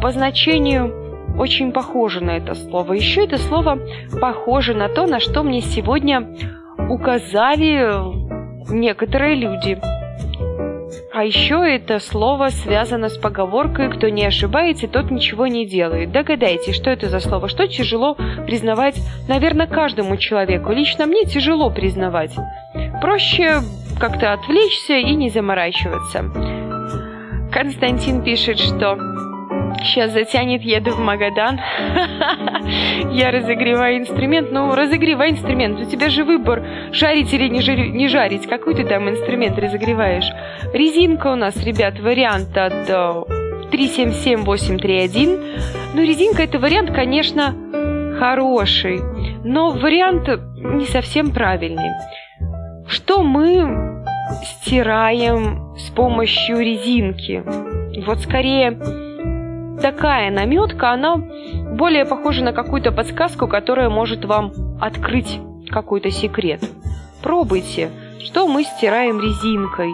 по 0.00 0.12
значению 0.12 1.36
очень 1.38 1.72
похоже 1.72 2.22
на 2.22 2.36
это 2.36 2.54
слово. 2.54 2.92
Еще 2.92 3.24
это 3.24 3.36
слово 3.36 3.80
похоже 4.20 4.74
на 4.74 4.88
то, 4.88 5.06
на 5.06 5.18
что 5.18 5.42
мне 5.42 5.60
сегодня 5.60 6.24
указали 6.88 7.92
некоторые 8.70 9.34
люди– 9.34 9.80
а 11.16 11.24
еще 11.24 11.64
это 11.66 11.98
слово 11.98 12.48
связано 12.50 13.08
с 13.08 13.16
поговоркой 13.16 13.90
«кто 13.90 14.10
не 14.10 14.26
ошибается, 14.26 14.86
тот 14.86 15.10
ничего 15.10 15.46
не 15.46 15.66
делает». 15.66 16.12
Догадайтесь, 16.12 16.76
что 16.76 16.90
это 16.90 17.08
за 17.08 17.20
слово, 17.20 17.48
что 17.48 17.66
тяжело 17.66 18.18
признавать, 18.46 19.00
наверное, 19.26 19.66
каждому 19.66 20.18
человеку. 20.18 20.72
Лично 20.72 21.06
мне 21.06 21.24
тяжело 21.24 21.70
признавать. 21.70 22.34
Проще 23.00 23.60
как-то 23.98 24.34
отвлечься 24.34 24.98
и 24.98 25.14
не 25.14 25.30
заморачиваться. 25.30 26.30
Константин 27.50 28.22
пишет, 28.22 28.58
что 28.58 28.98
Сейчас 29.82 30.12
затянет, 30.12 30.62
еду 30.62 30.92
в 30.92 31.00
Магадан. 31.00 31.60
Я 33.12 33.30
разогреваю 33.30 33.98
инструмент. 33.98 34.50
Ну, 34.50 34.74
разогревай 34.74 35.30
инструмент. 35.30 35.80
У 35.80 35.84
тебя 35.84 36.08
же 36.10 36.24
выбор, 36.24 36.64
жарить 36.92 37.32
или 37.32 37.48
не, 37.48 37.60
жарить, 37.60 37.92
не 37.92 38.08
жарить. 38.08 38.46
Какой 38.46 38.74
ты 38.74 38.84
там 38.84 39.08
инструмент 39.08 39.58
разогреваешь? 39.58 40.30
Резинка 40.72 41.28
у 41.28 41.36
нас, 41.36 41.56
ребят, 41.64 41.98
вариант 42.00 42.56
от 42.56 42.86
377831. 43.70 45.30
Э, 45.30 45.36
ну, 45.94 46.02
резинка 46.02 46.42
это 46.42 46.58
вариант, 46.58 46.90
конечно, 46.92 47.54
хороший. 48.18 49.00
Но 49.44 49.70
вариант 49.70 50.28
не 50.56 50.86
совсем 50.86 51.30
правильный. 51.32 51.90
Что 52.88 53.22
мы 53.22 54.02
стираем 54.42 55.74
с 55.76 55.90
помощью 55.90 56.58
резинки? 56.58 57.42
Вот 58.04 58.20
скорее 58.20 58.78
такая 59.80 60.30
наметка, 60.30 60.92
она 60.92 61.16
более 61.16 62.04
похожа 62.04 62.42
на 62.42 62.52
какую-то 62.52 62.92
подсказку, 62.92 63.46
которая 63.48 63.88
может 63.88 64.24
вам 64.24 64.52
открыть 64.80 65.40
какой-то 65.68 66.10
секрет. 66.10 66.62
Пробуйте, 67.22 67.90
что 68.20 68.46
мы 68.46 68.64
стираем 68.64 69.20
резинкой. 69.20 69.90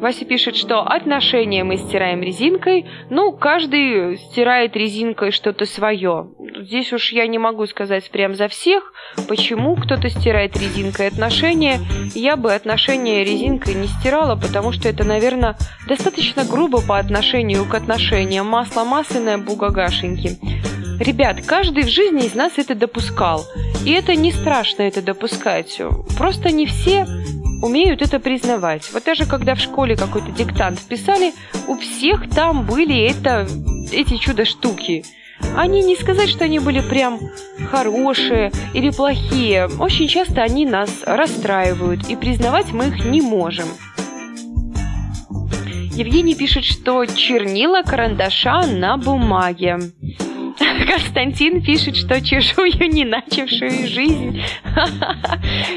Вася 0.00 0.24
пишет, 0.24 0.56
что 0.56 0.80
отношения 0.80 1.64
мы 1.64 1.76
стираем 1.76 2.22
резинкой. 2.22 2.86
Ну, 3.10 3.32
каждый 3.32 4.16
стирает 4.16 4.76
резинкой 4.76 5.30
что-то 5.30 5.66
свое. 5.66 6.28
здесь 6.60 6.92
уж 6.92 7.12
я 7.12 7.26
не 7.26 7.38
могу 7.38 7.66
сказать 7.66 8.10
прям 8.10 8.34
за 8.34 8.48
всех, 8.48 8.92
почему 9.28 9.76
кто-то 9.76 10.08
стирает 10.10 10.56
резинкой 10.56 11.08
отношения. 11.08 11.80
Я 12.14 12.36
бы 12.36 12.52
отношения 12.52 13.24
резинкой 13.24 13.74
не 13.74 13.86
стирала, 13.86 14.36
потому 14.36 14.72
что 14.72 14.88
это, 14.88 15.04
наверное, 15.04 15.56
достаточно 15.88 16.44
грубо 16.44 16.80
по 16.80 16.98
отношению 16.98 17.64
к 17.64 17.74
отношениям. 17.74 18.46
Масло 18.46 18.84
масляное, 18.84 19.38
бугагашеньки. 19.38 20.38
Ребят, 21.00 21.38
каждый 21.46 21.84
в 21.84 21.88
жизни 21.88 22.26
из 22.26 22.34
нас 22.34 22.58
это 22.58 22.74
допускал. 22.74 23.44
И 23.84 23.90
это 23.90 24.14
не 24.14 24.32
страшно 24.32 24.82
это 24.82 25.02
допускать. 25.02 25.80
Просто 26.16 26.50
не 26.50 26.66
все 26.66 27.06
умеют 27.64 28.02
это 28.02 28.20
признавать. 28.20 28.90
Вот 28.92 29.04
даже 29.04 29.24
когда 29.24 29.54
в 29.54 29.60
школе 29.60 29.96
какой-то 29.96 30.30
диктант 30.30 30.80
писали, 30.82 31.32
у 31.66 31.76
всех 31.76 32.28
там 32.28 32.66
были 32.66 33.10
это, 33.10 33.48
эти 33.90 34.18
чудо-штуки. 34.18 35.04
Они 35.56 35.82
не 35.82 35.96
сказать, 35.96 36.28
что 36.28 36.44
они 36.44 36.58
были 36.58 36.80
прям 36.80 37.18
хорошие 37.70 38.52
или 38.74 38.90
плохие. 38.90 39.68
Очень 39.78 40.08
часто 40.08 40.42
они 40.42 40.66
нас 40.66 40.90
расстраивают, 41.06 42.08
и 42.08 42.16
признавать 42.16 42.72
мы 42.72 42.88
их 42.88 43.04
не 43.06 43.22
можем. 43.22 43.68
Евгений 45.94 46.34
пишет, 46.34 46.64
что 46.64 47.06
чернила 47.06 47.82
карандаша 47.82 48.66
на 48.66 48.96
бумаге. 48.98 49.78
Константин 50.88 51.62
пишет, 51.62 51.96
что 51.96 52.20
чешую 52.20 52.72
не 52.90 53.04
начавшую 53.04 53.88
жизнь. 53.88 54.42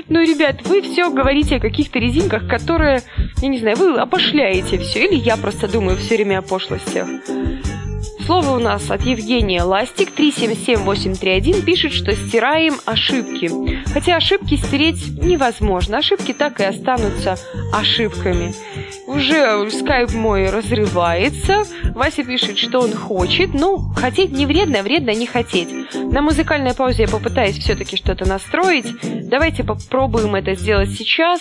Ну, 0.09 0.21
ребят, 0.21 0.61
вы 0.65 0.81
все 0.81 1.09
говорите 1.09 1.57
о 1.57 1.59
каких-то 1.59 1.99
резинках, 1.99 2.47
которые, 2.47 3.01
я 3.41 3.47
не 3.47 3.59
знаю, 3.59 3.75
вы 3.77 3.97
опошляете 3.97 4.77
все, 4.79 5.05
или 5.05 5.15
я 5.15 5.37
просто 5.37 5.67
думаю 5.67 5.97
все 5.97 6.15
время 6.15 6.39
о 6.39 6.41
пошлостях. 6.41 7.07
Слово 8.27 8.57
у 8.57 8.59
нас 8.59 8.91
от 8.91 9.03
Евгения 9.03 9.63
Ластик 9.63 10.11
377831 10.11 11.61
пишет, 11.61 11.93
что 11.93 12.13
стираем 12.13 12.73
ошибки. 12.85 13.49
Хотя 13.93 14.17
ошибки 14.17 14.55
стереть 14.55 15.17
невозможно. 15.17 15.99
Ошибки 15.99 16.33
так 16.33 16.59
и 16.59 16.65
останутся 16.65 17.37
ошибками. 17.71 18.53
Уже 19.07 19.71
скайп 19.71 20.11
мой 20.11 20.49
разрывается. 20.49 21.63
Вася 21.95 22.25
пишет, 22.25 22.57
что 22.57 22.81
он 22.81 22.91
хочет. 22.91 23.53
Ну, 23.53 23.77
хотеть 23.95 24.31
не 24.31 24.45
вредно, 24.45 24.83
вредно 24.83 25.11
не 25.11 25.25
хотеть. 25.25 25.69
На 25.93 26.21
музыкальной 26.21 26.73
паузе 26.73 27.03
я 27.03 27.07
попытаюсь 27.07 27.57
все-таки 27.57 27.95
что-то 27.95 28.27
настроить. 28.27 28.87
Давайте 29.29 29.63
попробуем 29.63 30.35
это 30.35 30.53
сделать 30.53 30.91
сейчас. 30.91 31.39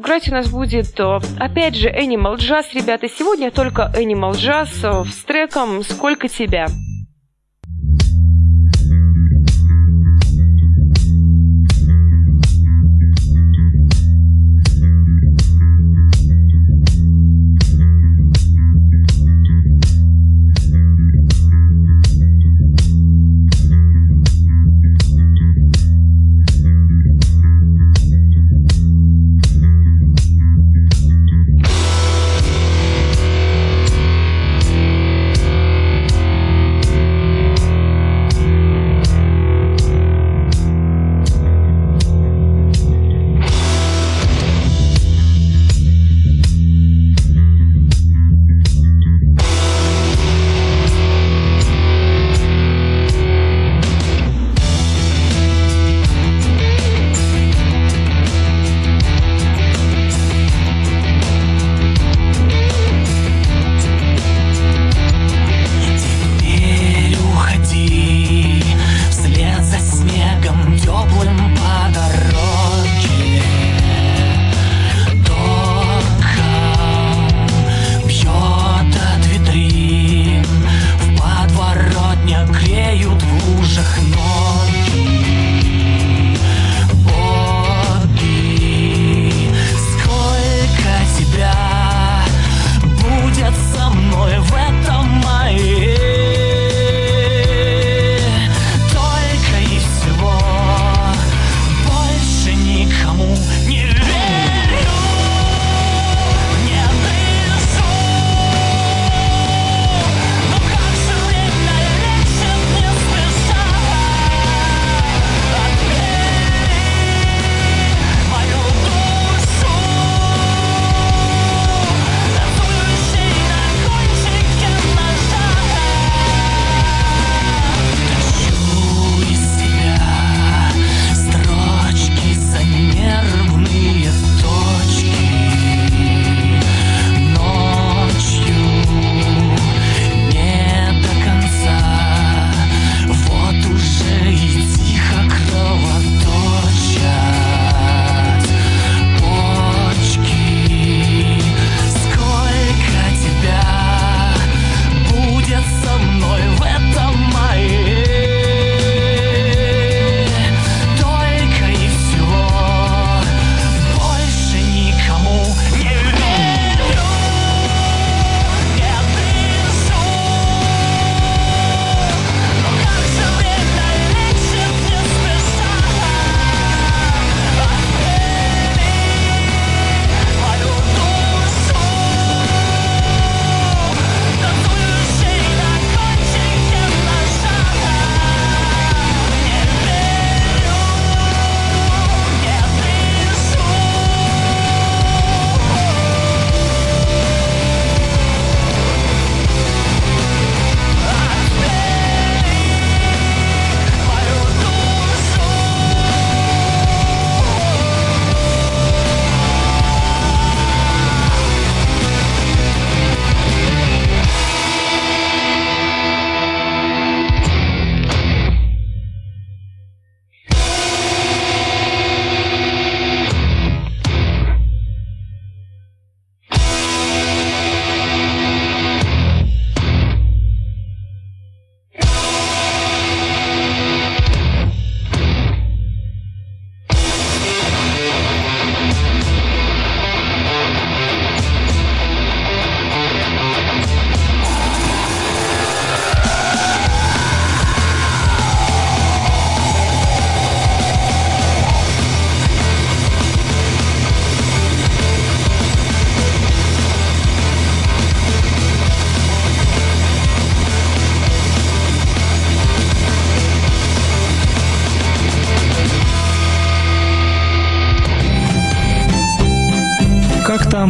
Играть 0.00 0.28
у 0.30 0.32
нас 0.32 0.48
будет, 0.48 0.98
опять 1.38 1.74
же, 1.76 1.90
Animal 1.90 2.36
Jazz, 2.36 2.64
ребята. 2.72 3.06
Сегодня 3.06 3.50
только 3.50 3.92
Animal 3.94 4.32
Jazz 4.32 5.04
с 5.06 5.24
треком 5.24 5.82
«Сколько 5.82 6.26
тебя». 6.26 6.68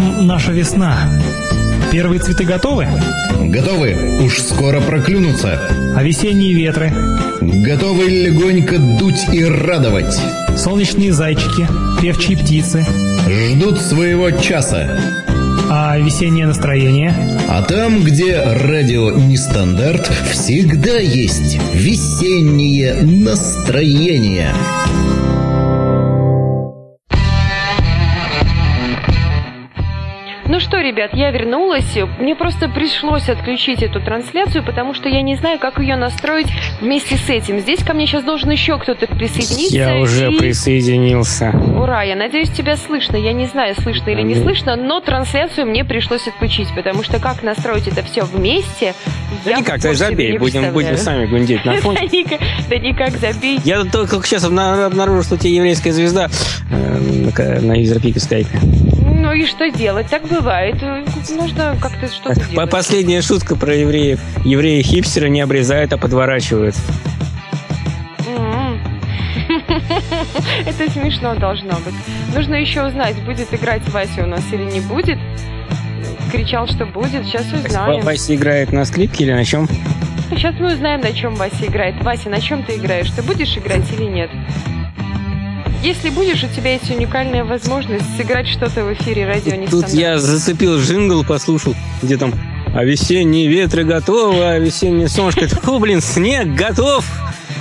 Там 0.00 0.26
наша 0.26 0.52
весна? 0.52 0.98
Первые 1.92 2.20
цветы 2.20 2.44
готовы? 2.44 2.86
Готовы. 3.40 3.96
Уж 4.24 4.40
скоро 4.40 4.80
проклюнутся. 4.80 5.60
А 5.96 6.02
весенние 6.02 6.54
ветры? 6.54 6.92
Готовы 7.40 8.08
легонько 8.08 8.78
дуть 8.78 9.28
и 9.32 9.44
радовать. 9.44 10.18
Солнечные 10.56 11.12
зайчики, 11.12 11.66
певчие 12.00 12.38
птицы. 12.38 12.86
Ждут 13.28 13.80
своего 13.80 14.30
часа. 14.30 14.98
А 15.68 15.98
весеннее 15.98 16.46
настроение? 16.46 17.14
А 17.48 17.62
там, 17.62 18.02
где 18.02 18.40
радио 18.40 19.10
нестандарт, 19.12 20.10
всегда 20.32 20.98
есть 20.98 21.58
весеннее 21.74 22.94
настроение. 23.02 24.54
Что, 30.70 30.78
ребят, 30.78 31.10
я 31.14 31.32
вернулась. 31.32 31.98
Мне 32.20 32.36
просто 32.36 32.68
пришлось 32.68 33.28
отключить 33.28 33.82
эту 33.82 34.00
трансляцию, 34.00 34.64
потому 34.64 34.94
что 34.94 35.08
я 35.08 35.20
не 35.20 35.34
знаю, 35.34 35.58
как 35.58 35.80
ее 35.80 35.96
настроить 35.96 36.46
вместе 36.80 37.16
с 37.16 37.28
этим. 37.28 37.58
Здесь 37.58 37.82
ко 37.82 37.92
мне 37.92 38.06
сейчас 38.06 38.22
должен 38.22 38.50
еще 38.50 38.78
кто-то 38.78 39.08
присоединиться. 39.08 39.76
Я 39.76 39.96
уже 39.96 40.30
и... 40.30 40.38
присоединился. 40.38 41.50
Ура, 41.50 42.04
я 42.04 42.14
надеюсь, 42.14 42.50
тебя 42.50 42.76
слышно. 42.76 43.16
Я 43.16 43.32
не 43.32 43.46
знаю, 43.46 43.74
слышно 43.80 44.10
или 44.10 44.22
не 44.22 44.36
слышно, 44.36 44.76
но 44.76 45.00
трансляцию 45.00 45.66
мне 45.66 45.84
пришлось 45.84 46.28
отключить, 46.28 46.68
потому 46.76 47.02
что 47.02 47.18
как 47.18 47.42
настроить 47.42 47.88
это 47.88 48.04
все 48.04 48.22
вместе, 48.22 48.94
Да 49.44 49.50
я 49.50 49.56
никак, 49.58 49.80
ты 49.80 49.92
забей, 49.94 50.38
будем, 50.38 50.72
будем 50.72 50.96
сами 50.96 51.26
гундеть 51.26 51.64
на 51.64 51.74
фоне. 51.78 52.08
да 52.70 52.76
никак 52.76 53.10
забей. 53.16 53.58
Я 53.64 53.82
только 53.82 54.22
сейчас 54.24 54.44
обна- 54.44 54.86
обнаружил, 54.86 55.24
что 55.24 55.34
у 55.34 55.38
тебя 55.38 55.50
еврейская 55.50 55.90
звезда 55.90 56.28
э, 56.70 56.98
на- 57.36 57.60
на 57.60 57.72
юзерпике 57.72 58.20
скайпе. 58.20 58.60
Ну 59.20 59.32
и 59.32 59.44
что 59.44 59.70
делать? 59.70 60.06
Так 60.08 60.26
бывает. 60.26 60.76
Нужно 61.30 61.76
как-то 61.80 62.08
что-то 62.08 62.40
делать. 62.48 62.70
Последняя 62.70 63.20
шутка 63.20 63.54
про 63.54 63.74
евреев. 63.74 64.18
Евреи-хипстеры 64.44 65.28
не 65.28 65.42
обрезают, 65.42 65.92
а 65.92 65.98
подворачивают. 65.98 66.74
Это 70.66 70.90
смешно 70.90 71.34
должно 71.34 71.74
быть. 71.84 71.94
Нужно 72.34 72.54
еще 72.54 72.86
узнать, 72.86 73.16
будет 73.22 73.52
играть 73.52 73.86
Вася 73.90 74.22
у 74.22 74.26
нас 74.26 74.42
или 74.52 74.64
не 74.64 74.80
будет. 74.80 75.18
Кричал, 76.32 76.66
что 76.66 76.86
будет. 76.86 77.26
Сейчас 77.26 77.44
узнаем. 77.52 78.02
Вася 78.02 78.34
играет 78.34 78.72
на 78.72 78.84
скрипке 78.84 79.24
или 79.24 79.32
на 79.32 79.44
чем? 79.44 79.68
Сейчас 80.30 80.54
мы 80.58 80.72
узнаем, 80.72 81.00
на 81.00 81.12
чем 81.12 81.34
Вася 81.34 81.66
играет. 81.66 82.02
Вася, 82.02 82.30
на 82.30 82.40
чем 82.40 82.62
ты 82.62 82.76
играешь? 82.76 83.10
Ты 83.10 83.22
будешь 83.22 83.56
играть 83.56 83.90
или 83.92 84.04
нет? 84.04 84.30
Если 85.82 86.10
будешь, 86.10 86.44
у 86.44 86.48
тебя 86.48 86.72
есть 86.72 86.90
уникальная 86.90 87.42
возможность 87.42 88.04
сыграть 88.16 88.46
что-то 88.46 88.84
в 88.84 88.92
эфире 88.92 89.26
радио 89.26 89.54
не 89.54 89.66
Тут 89.66 89.88
я 89.88 90.18
зацепил 90.18 90.78
джингл, 90.78 91.24
послушал, 91.24 91.74
где 92.02 92.18
там 92.18 92.34
а 92.74 92.84
весенние 92.84 93.48
ветры 93.48 93.84
готовы, 93.84 94.44
а 94.44 94.58
весеннее 94.58 95.08
солнышко. 95.08 95.48
О, 95.66 95.78
блин, 95.78 96.00
снег 96.00 96.54
готов 96.54 97.04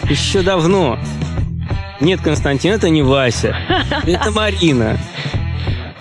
еще 0.10 0.42
давно. 0.42 1.00
Нет, 2.00 2.22
Константин, 2.22 2.74
это 2.74 2.90
не 2.90 3.02
Вася. 3.02 3.56
Это 4.06 4.32
Марина. 4.32 4.98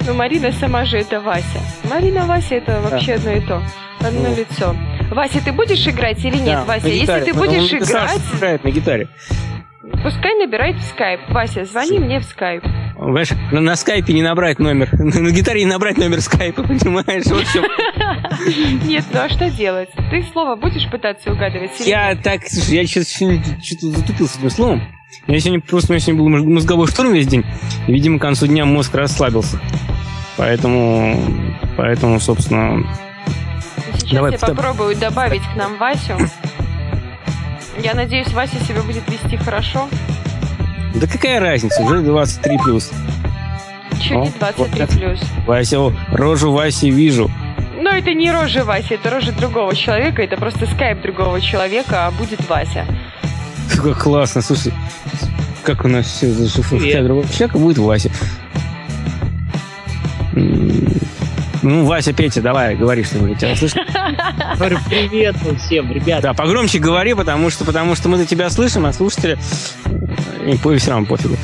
Ну, 0.06 0.14
Марина 0.14 0.52
сама 0.52 0.84
же 0.84 0.98
это 0.98 1.20
Вася. 1.20 1.60
Марина, 1.84 2.26
Вася 2.26 2.56
это 2.56 2.80
вообще 2.80 3.14
одно 3.14 3.30
и 3.32 3.40
то. 3.40 3.62
Одно 4.00 4.28
Ну. 4.28 4.36
лицо. 4.36 4.76
Вася, 5.10 5.40
ты 5.44 5.52
будешь 5.52 5.86
играть 5.86 6.24
или 6.24 6.36
нет, 6.36 6.64
Вася? 6.66 6.88
Если 6.88 7.20
ты 7.20 7.34
будешь 7.34 7.72
играть, 7.72 8.20
играет 8.34 8.64
на 8.64 8.70
гитаре. 8.70 9.08
Пускай 10.02 10.34
набирает 10.34 10.76
в 10.76 10.82
скайп. 10.82 11.20
Вася, 11.28 11.64
звони 11.64 11.98
мне 11.98 12.20
в 12.20 12.24
скайп. 12.24 12.64
Понимаешь, 12.96 13.30
на, 13.52 13.60
на 13.60 13.76
скайпе 13.76 14.12
не 14.12 14.22
набрать 14.22 14.58
номер. 14.58 14.88
На 14.98 15.30
гитаре 15.30 15.60
не 15.60 15.70
набрать 15.70 15.98
номер 15.98 16.20
скайпа, 16.20 16.62
понимаешь? 16.66 17.26
Вот 17.26 17.44
в 17.44 17.52
чем. 17.52 17.64
Нет, 18.88 19.04
ну 19.12 19.20
а 19.20 19.28
что 19.28 19.50
делать? 19.50 19.90
Ты 20.10 20.22
слово 20.32 20.56
будешь 20.56 20.90
пытаться 20.90 21.32
угадывать 21.32 21.70
Я 21.80 22.16
так, 22.16 22.40
слушай, 22.48 22.74
я 22.74 22.86
сейчас 22.86 23.10
что-то 23.10 23.86
затупил 23.98 24.26
с 24.26 24.36
этим 24.36 24.50
словом. 24.50 24.82
Я 25.26 25.40
сегодня 25.40 25.60
просто 25.60 25.92
у 25.92 25.94
меня 25.94 26.00
сегодня 26.00 26.22
был 26.22 26.28
мозг- 26.28 26.46
мозговой 26.46 26.86
штурм 26.88 27.12
весь 27.12 27.26
день. 27.26 27.44
И, 27.86 27.92
видимо, 27.92 28.18
к 28.18 28.22
концу 28.22 28.46
дня 28.46 28.64
мозг 28.64 28.94
расслабился. 28.94 29.60
Поэтому, 30.36 31.16
поэтому, 31.76 32.20
собственно, 32.20 32.84
Сейчас 33.94 34.12
Давай, 34.12 34.32
я 34.32 34.38
попробую 34.38 34.96
добавить 34.96 35.42
к 35.42 35.56
нам 35.56 35.76
Васю. 35.76 36.16
Я 37.82 37.94
надеюсь, 37.94 38.32
Вася 38.32 38.58
себя 38.64 38.82
будет 38.82 39.08
вести 39.08 39.36
хорошо. 39.36 39.88
да 40.94 41.06
какая 41.06 41.38
разница, 41.40 41.82
уже 41.82 42.00
23 42.00 42.58
плюс. 42.58 42.90
Че 44.00 44.16
О, 44.16 44.24
не 44.24 44.30
23 44.30 44.80
вот 44.80 44.90
плюс. 44.90 45.20
Вася, 45.46 45.78
о, 45.80 45.92
рожу 46.12 46.52
Васи 46.52 46.90
вижу. 46.90 47.30
Но 47.80 47.90
это 47.90 48.12
не 48.14 48.30
рожа 48.32 48.64
Вася, 48.64 48.94
это 48.94 49.10
рожа 49.10 49.32
другого 49.32 49.74
человека, 49.74 50.22
это 50.22 50.36
просто 50.36 50.66
скайп 50.66 51.02
другого 51.02 51.40
человека, 51.40 52.06
а 52.06 52.10
будет 52.10 52.46
Вася. 52.48 52.84
Как 53.76 54.02
классно, 54.02 54.42
слушай. 54.42 54.72
Как 55.62 55.84
у 55.84 55.88
нас 55.88 56.06
все 56.06 56.28
зашифровано. 56.28 57.04
другого 57.04 57.28
человека 57.28 57.58
будет 57.58 57.78
Вася. 57.78 58.10
Ну, 61.68 61.84
Вася, 61.84 62.14
Петя, 62.14 62.40
давай, 62.40 62.76
говори 62.76 63.04
что-нибудь. 63.04 63.40
Говорю, 64.56 64.78
привет 64.88 65.36
всем, 65.58 65.92
ребят. 65.92 66.22
Да, 66.22 66.32
погромче 66.32 66.78
говори, 66.78 67.12
потому 67.12 67.50
что, 67.50 67.66
потому 67.66 67.94
что 67.94 68.08
мы-то 68.08 68.24
тебя 68.24 68.48
слышим, 68.48 68.86
а 68.86 68.92
слушатели... 68.94 69.36
И 70.46 70.56
по 70.56 70.74
все 70.78 70.92
равно 70.92 71.04
пофигу. 71.04 71.36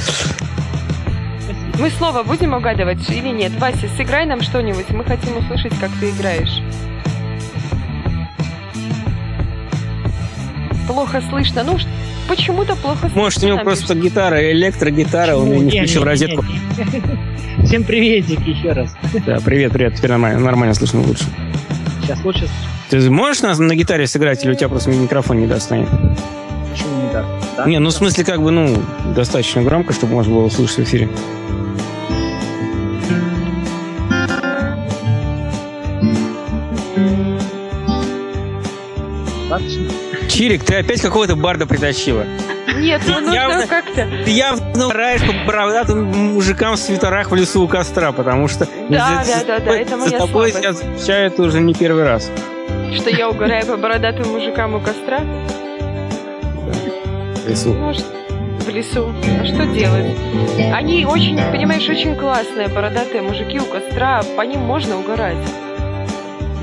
Мы 1.78 1.90
слово 1.90 2.22
будем 2.22 2.54
угадывать 2.54 3.06
или 3.10 3.28
нет? 3.28 3.52
Вася, 3.58 3.86
сыграй 3.98 4.24
нам 4.24 4.40
что-нибудь, 4.40 4.88
мы 4.88 5.04
хотим 5.04 5.36
услышать, 5.36 5.78
как 5.78 5.90
ты 6.00 6.08
играешь. 6.08 6.62
Плохо 10.88 11.22
слышно. 11.28 11.64
Ну, 11.64 11.76
почему-то 12.28 12.76
плохо 12.76 13.00
слышно. 13.00 13.20
Может, 13.20 13.42
у 13.42 13.46
него 13.46 13.58
просто 13.58 13.94
гитара, 13.94 14.50
электрогитара, 14.52 15.36
он 15.36 15.48
Ну, 15.48 15.54
ее 15.54 15.60
не 15.60 15.70
включил 15.70 16.02
не, 16.02 16.06
розетку. 16.06 16.44
не, 16.44 16.52
не. 16.54 17.66
Всем 17.66 17.84
приветик 17.84 18.40
еще 18.40 18.72
раз. 18.72 18.94
Да, 19.26 19.38
привет, 19.44 19.72
привет, 19.72 19.94
теперь 19.96 20.10
нормально, 20.10 20.40
нормально 20.40 20.74
слышно 20.74 21.00
лучше. 21.00 21.24
Сейчас 22.02 22.22
лучше 22.24 22.48
Ты 22.90 23.10
можешь 23.10 23.42
нас 23.42 23.58
на 23.58 23.74
гитаре 23.74 24.06
сыграть, 24.06 24.44
или 24.44 24.52
у 24.52 24.54
тебя 24.54 24.68
просто 24.68 24.90
микрофон 24.90 25.40
не 25.40 25.46
достанет? 25.46 25.88
почему 26.72 27.02
не 27.06 27.12
так? 27.12 27.24
Да? 27.56 27.66
Не, 27.66 27.78
ну 27.78 27.88
в 27.90 27.92
смысле, 27.92 28.24
как 28.24 28.42
бы, 28.42 28.50
ну, 28.50 28.76
достаточно 29.14 29.62
громко, 29.62 29.92
чтобы 29.92 30.14
можно 30.14 30.34
было 30.34 30.44
услышать 30.46 30.76
в 30.78 30.82
эфире. 30.82 31.08
Достаточно? 39.48 40.03
Чирик, 40.28 40.64
ты 40.64 40.76
опять 40.76 41.00
какого-то 41.00 41.36
барда 41.36 41.66
притащила. 41.66 42.24
Нет, 42.76 43.02
ну 43.06 43.20
нужно 43.20 43.34
Явно- 43.34 43.66
как-то... 43.66 44.08
Ты 44.24 44.30
явно 44.30 44.88
враешь 44.88 45.20
по 45.20 45.32
бородатым 45.46 46.04
мужикам 46.34 46.74
в 46.74 46.78
свитерах 46.78 47.30
в 47.30 47.34
лесу 47.34 47.62
у 47.62 47.68
костра, 47.68 48.10
потому 48.12 48.48
что... 48.48 48.66
Да, 48.88 49.22
за- 49.24 49.44
да, 49.46 49.58
да, 49.58 49.64
да, 49.64 49.76
это 49.76 49.90
за 49.90 49.96
моя 49.96 50.18
тобой 50.18 50.50
слабость. 50.50 50.64
я 50.64 50.72
замечаю 50.72 51.26
это 51.28 51.42
уже 51.42 51.60
не 51.60 51.72
первый 51.74 52.04
раз. 52.04 52.30
Что 52.96 53.10
я 53.10 53.28
угораю 53.28 53.64
по 53.66 53.76
бородатым 53.76 54.28
мужикам 54.32 54.74
у 54.74 54.80
костра? 54.80 55.20
В 57.44 57.48
лесу. 57.48 57.74
Может, 57.74 58.04
в 58.60 58.68
лесу. 58.70 59.12
А 59.40 59.44
что 59.44 59.66
делать? 59.66 60.06
Они 60.72 61.04
очень, 61.04 61.36
понимаешь, 61.52 61.88
очень 61.88 62.16
классные 62.16 62.68
бородатые 62.68 63.22
мужики 63.22 63.60
у 63.60 63.64
костра. 63.66 64.22
По 64.36 64.42
ним 64.42 64.60
можно 64.60 64.98
угорать. 64.98 65.36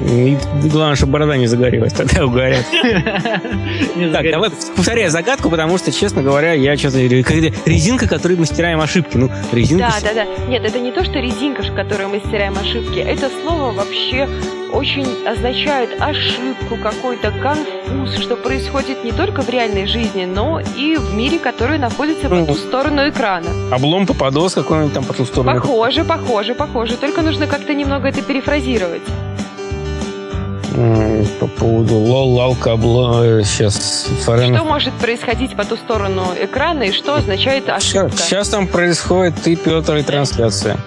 И 0.10 0.38
главное, 0.70 0.96
чтобы 0.96 1.14
борода 1.14 1.38
не 1.38 1.48
загорелась, 1.48 1.94
тогда 1.94 2.26
угорят. 2.26 2.66
Так, 4.12 4.30
давай 4.30 4.50
повторяй 4.76 5.10
загадку, 5.10 5.50
потому 5.50 5.78
что, 5.78 5.92
честно 5.92 6.22
говоря, 6.24 6.54
я 6.54 6.76
что-то... 6.78 6.98
Резинка, 7.00 8.08
которой 8.08 8.38
мы 8.38 8.46
стираем 8.46 8.82
ошибки. 8.82 9.18
Ну, 9.18 9.30
резинка... 9.52 9.94
Да, 10.02 10.14
да, 10.14 10.26
да. 10.26 10.46
Нет, 10.48 10.64
это 10.64 10.80
не 10.80 10.92
то, 10.92 11.04
что 11.04 11.20
резинка, 11.20 11.62
в 11.64 11.74
которой 11.74 12.08
мы 12.08 12.20
стираем 12.20 12.58
ошибки. 12.58 13.00
Это 13.00 13.30
слово 13.44 13.72
вообще 13.72 14.28
очень 14.74 15.06
означает 15.28 15.90
ошибку, 16.02 16.78
какой-то 16.82 17.32
конфуз, 17.42 18.18
что 18.20 18.36
происходит 18.36 19.04
не 19.04 19.12
только 19.12 19.42
в 19.42 19.50
реальной 19.50 19.86
жизни, 19.86 20.26
но 20.26 20.62
и 20.78 20.96
в 20.98 21.14
мире, 21.14 21.40
который 21.40 21.78
находится 21.78 22.30
по 22.30 22.36
Ну. 22.36 22.46
ту 22.48 22.54
сторону 22.56 23.08
экрана. 23.10 23.48
Облом 23.72 24.08
попадос 24.08 24.54
какой-нибудь 24.54 24.94
там 24.94 25.04
по 25.04 25.14
ту 25.14 25.26
сторону. 25.26 25.54
Похоже, 25.60 26.04
похоже, 26.06 26.56
похоже. 26.56 26.96
Только 26.98 27.22
нужно 27.22 27.48
как-то 27.48 27.74
немного 27.74 28.08
это 28.08 28.22
перефразировать. 28.22 29.02
М, 30.74 31.26
По 31.40 31.48
поводу 31.48 31.96
лол, 31.96 32.36
лалка. 32.36 32.78
Сейчас... 33.44 34.08
Что 34.22 34.64
может 34.64 34.94
происходить 34.94 35.56
по 35.56 35.66
ту 35.66 35.76
сторону 35.76 36.28
экрана 36.42 36.84
и 36.84 36.92
что 36.92 37.16
означает 37.16 37.68
ошибка? 37.70 38.12
Сейчас 38.18 38.50
там 38.50 38.68
происходит 38.68 39.36
ты, 39.44 39.56
Петр, 39.56 39.98
и 39.98 40.04
трансляция. 40.04 40.78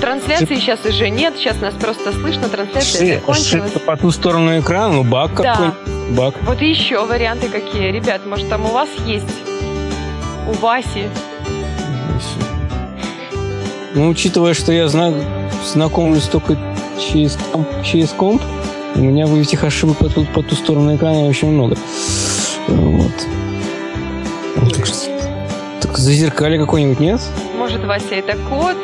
Трансляции 0.00 0.56
сейчас 0.56 0.84
уже 0.84 1.08
нет, 1.10 1.34
сейчас 1.36 1.60
нас 1.60 1.74
просто 1.74 2.12
слышно, 2.12 2.48
трансляция 2.48 3.16
Ошиб- 3.16 3.20
закончилась. 3.20 3.46
Ошибка 3.70 3.78
по 3.80 3.96
ту 3.96 4.10
сторону 4.10 4.58
экрана, 4.60 4.94
ну 4.94 5.04
баг 5.04 5.34
Да. 5.34 5.52
какой 5.54 5.70
баг. 6.14 6.34
Вот 6.42 6.60
еще 6.60 7.04
варианты 7.04 7.48
какие. 7.48 7.90
Ребят, 7.90 8.24
может 8.26 8.48
там 8.48 8.64
у 8.66 8.68
вас 8.68 8.88
есть? 9.06 9.24
У 10.48 10.52
Васи? 10.52 11.08
Ну, 13.94 14.08
учитывая, 14.08 14.54
что 14.54 14.72
я 14.72 14.88
зна- 14.88 15.14
знакомлюсь 15.64 16.24
только 16.24 16.56
через, 17.00 17.38
через 17.84 18.10
комп, 18.10 18.42
у 18.94 19.00
меня 19.00 19.26
вы 19.26 19.42
этих 19.42 19.62
ошибок 19.64 19.98
по 19.98 20.08
ту, 20.08 20.24
по 20.24 20.42
ту 20.42 20.54
сторону 20.54 20.96
экрана 20.96 21.26
очень 21.26 21.50
много. 21.50 21.76
Вот. 22.68 23.12
Так, 24.74 24.86
так 25.80 25.98
зазеркали 25.98 26.58
какой-нибудь, 26.58 27.00
нет? 27.00 27.20
Может, 27.56 27.84
Вася, 27.84 28.14
это 28.14 28.36
кот? 28.48 28.76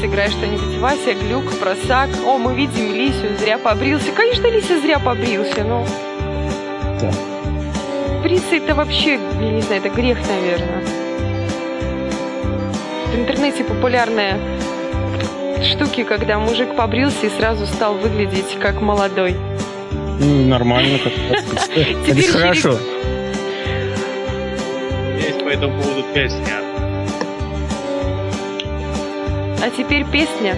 Сыграй 0.00 0.30
что-нибудь. 0.30 0.78
Вася, 0.78 1.14
глюк, 1.14 1.44
просак. 1.58 2.08
О, 2.26 2.38
мы 2.38 2.54
видим 2.54 2.94
Лисю, 2.94 3.36
зря 3.38 3.58
побрился. 3.58 4.12
Конечно, 4.12 4.46
Лися 4.48 4.80
зря 4.80 4.98
побрился, 4.98 5.64
ну. 5.64 5.86
Да. 7.00 7.12
Бриться 8.22 8.56
это 8.56 8.74
вообще, 8.74 9.20
я 9.40 9.50
не 9.50 9.60
знаю, 9.60 9.82
это 9.84 9.94
грех, 9.94 10.18
наверное. 10.28 10.82
В 13.12 13.18
интернете 13.18 13.64
популярные 13.64 14.38
штуки, 15.64 16.04
когда 16.04 16.38
мужик 16.38 16.74
побрился 16.76 17.26
и 17.26 17.30
сразу 17.30 17.66
стал 17.66 17.94
выглядеть 17.94 18.58
как 18.60 18.80
молодой. 18.80 19.36
Ну, 20.18 20.46
нормально 20.46 20.98
как 20.98 21.12
Это 22.08 22.32
хорошо. 22.32 22.78
Есть 25.18 25.44
по 25.44 25.48
этому 25.48 25.80
поводу 25.80 26.04
песня. 26.14 26.40
А 29.62 29.70
теперь 29.76 30.04
песня. 30.04 30.54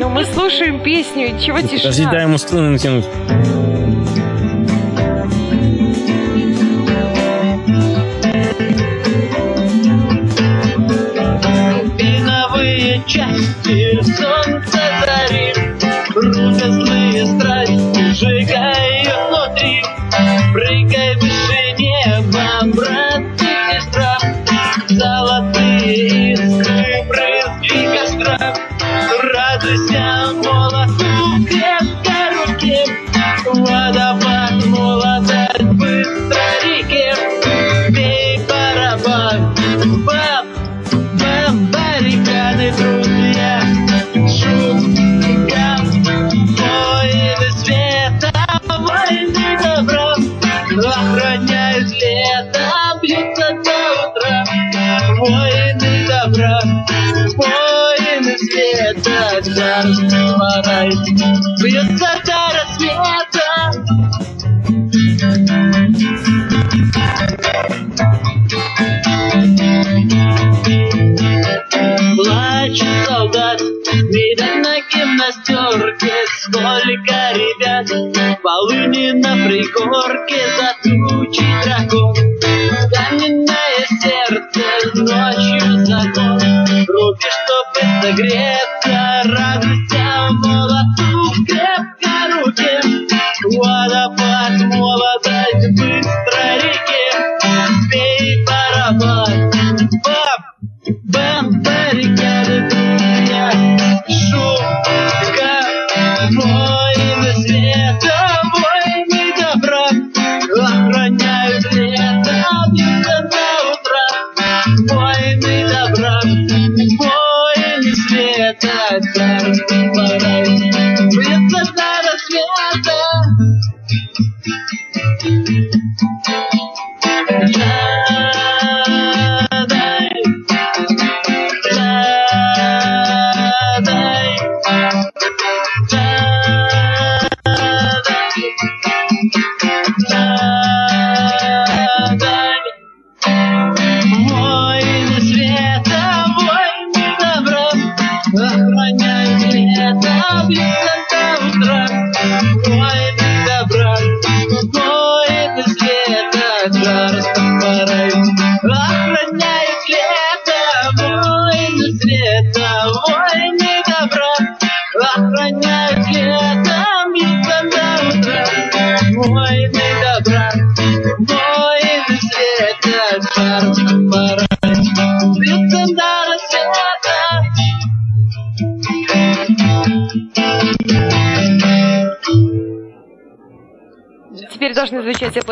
Ну, 0.00 0.08
мы 0.08 0.24
слушаем 0.24 0.80
песню, 0.80 1.38
чего 1.38 1.58
Подожди, 1.58 1.78
дай 1.82 1.92
тишина? 1.92 2.22
ему 2.22 2.38
струны 2.38 2.70
натянуть. 2.70 3.04
Just 13.10 14.16
So 14.18 14.39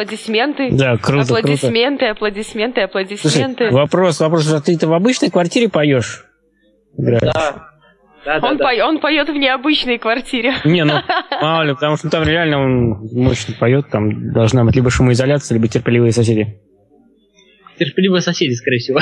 аплодисменты. 0.03 0.71
Да, 0.73 0.97
круто, 0.97 1.27
круто. 1.27 1.39
аплодисменты, 1.41 2.07
аплодисменты, 2.07 2.81
Слушай, 2.81 2.85
аплодисменты. 2.85 3.71
вопрос, 3.71 4.21
вопрос, 4.21 4.53
а 4.53 4.61
ты-то 4.61 4.87
в 4.89 4.93
обычной 4.95 5.31
квартире 5.31 5.69
поешь? 5.69 6.25
Играешь? 6.97 7.23
Да. 7.23 7.65
Да, 8.25 8.41
да, 8.41 8.49
Он, 8.49 8.57
да. 8.57 8.65
пое- 8.73 8.83
он 8.83 8.99
поет 9.01 9.29
в 9.29 9.33
необычной 9.33 9.99
квартире. 9.99 10.53
Не, 10.65 10.85
ну, 10.85 10.95
мало 11.41 11.63
ли, 11.63 11.75
потому 11.75 11.97
что 11.97 12.11
там 12.11 12.25
реально 12.25 12.59
он 12.61 12.89
мощно 13.13 13.55
поет, 13.59 13.89
там 13.91 14.33
должна 14.33 14.65
быть 14.65 14.75
либо 14.77 14.91
шумоизоляция, 14.91 15.55
либо 15.57 15.69
терпеливые 15.69 16.13
соседи. 16.13 16.61
Терпеливые 17.79 18.21
соседи, 18.21 18.53
скорее 18.55 18.79
всего. 18.79 19.01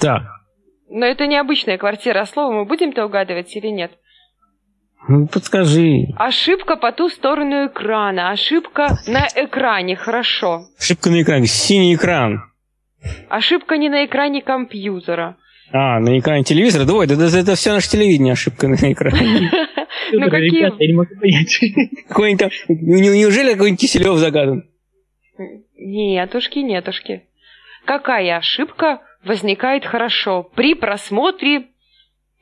Так, 0.00 0.22
Но 0.88 1.04
это 1.06 1.26
необычная 1.26 1.76
квартира. 1.76 2.20
А 2.20 2.26
слово 2.26 2.52
мы 2.52 2.64
будем-то 2.64 3.04
угадывать 3.04 3.54
или 3.56 3.66
нет? 3.68 3.92
Ну 5.06 5.26
подскажи. 5.26 6.06
Ошибка 6.16 6.76
по 6.76 6.92
ту 6.92 7.08
сторону 7.08 7.66
экрана. 7.68 8.30
Ошибка 8.30 8.98
на 9.06 9.26
экране. 9.34 9.96
Хорошо. 9.96 10.66
Ошибка 10.78 11.10
на 11.10 11.22
экране, 11.22 11.46
синий 11.46 11.94
экран. 11.94 12.42
Ошибка 13.28 13.76
не 13.76 13.88
на 13.88 14.04
экране 14.04 14.42
компьютера. 14.42 15.36
А, 15.70 16.00
на 16.00 16.18
экране 16.18 16.44
телевизора? 16.44 16.84
Да, 16.84 16.94
ой, 16.94 17.06
да, 17.06 17.14
да, 17.16 17.26
это 17.26 17.54
все 17.54 17.72
наше 17.72 17.90
телевидение, 17.90 18.32
ошибка 18.32 18.68
на 18.68 18.74
экране. 18.74 19.50
Ну, 20.10 20.30
какие- 20.30 20.60
Ребята, 20.60 20.76
я 20.78 20.86
не 20.86 20.94
могу 20.94 21.14
понять. 21.20 21.58
Какой-нибудь 22.08 22.40
там, 22.40 22.50
неужели 22.68 23.52
какой-нибудь 23.52 23.80
Киселев 23.80 24.16
загадан? 24.16 24.64
Нетушки, 25.76 26.60
нетушки. 26.60 27.24
Какая 27.84 28.38
ошибка 28.38 29.00
возникает 29.24 29.84
хорошо 29.84 30.44
при 30.54 30.74
просмотре 30.74 31.66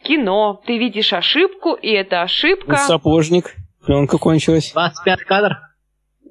кино? 0.07 0.61
Ты 0.67 0.79
видишь 0.79 1.13
ошибку, 1.13 1.75
и 1.75 1.91
эта 1.91 2.23
ошибка... 2.23 2.77
Сапожник, 2.77 3.55
пленка 3.85 4.19
кончилась. 4.19 4.73
25 4.73 5.21
кадр. 5.25 5.59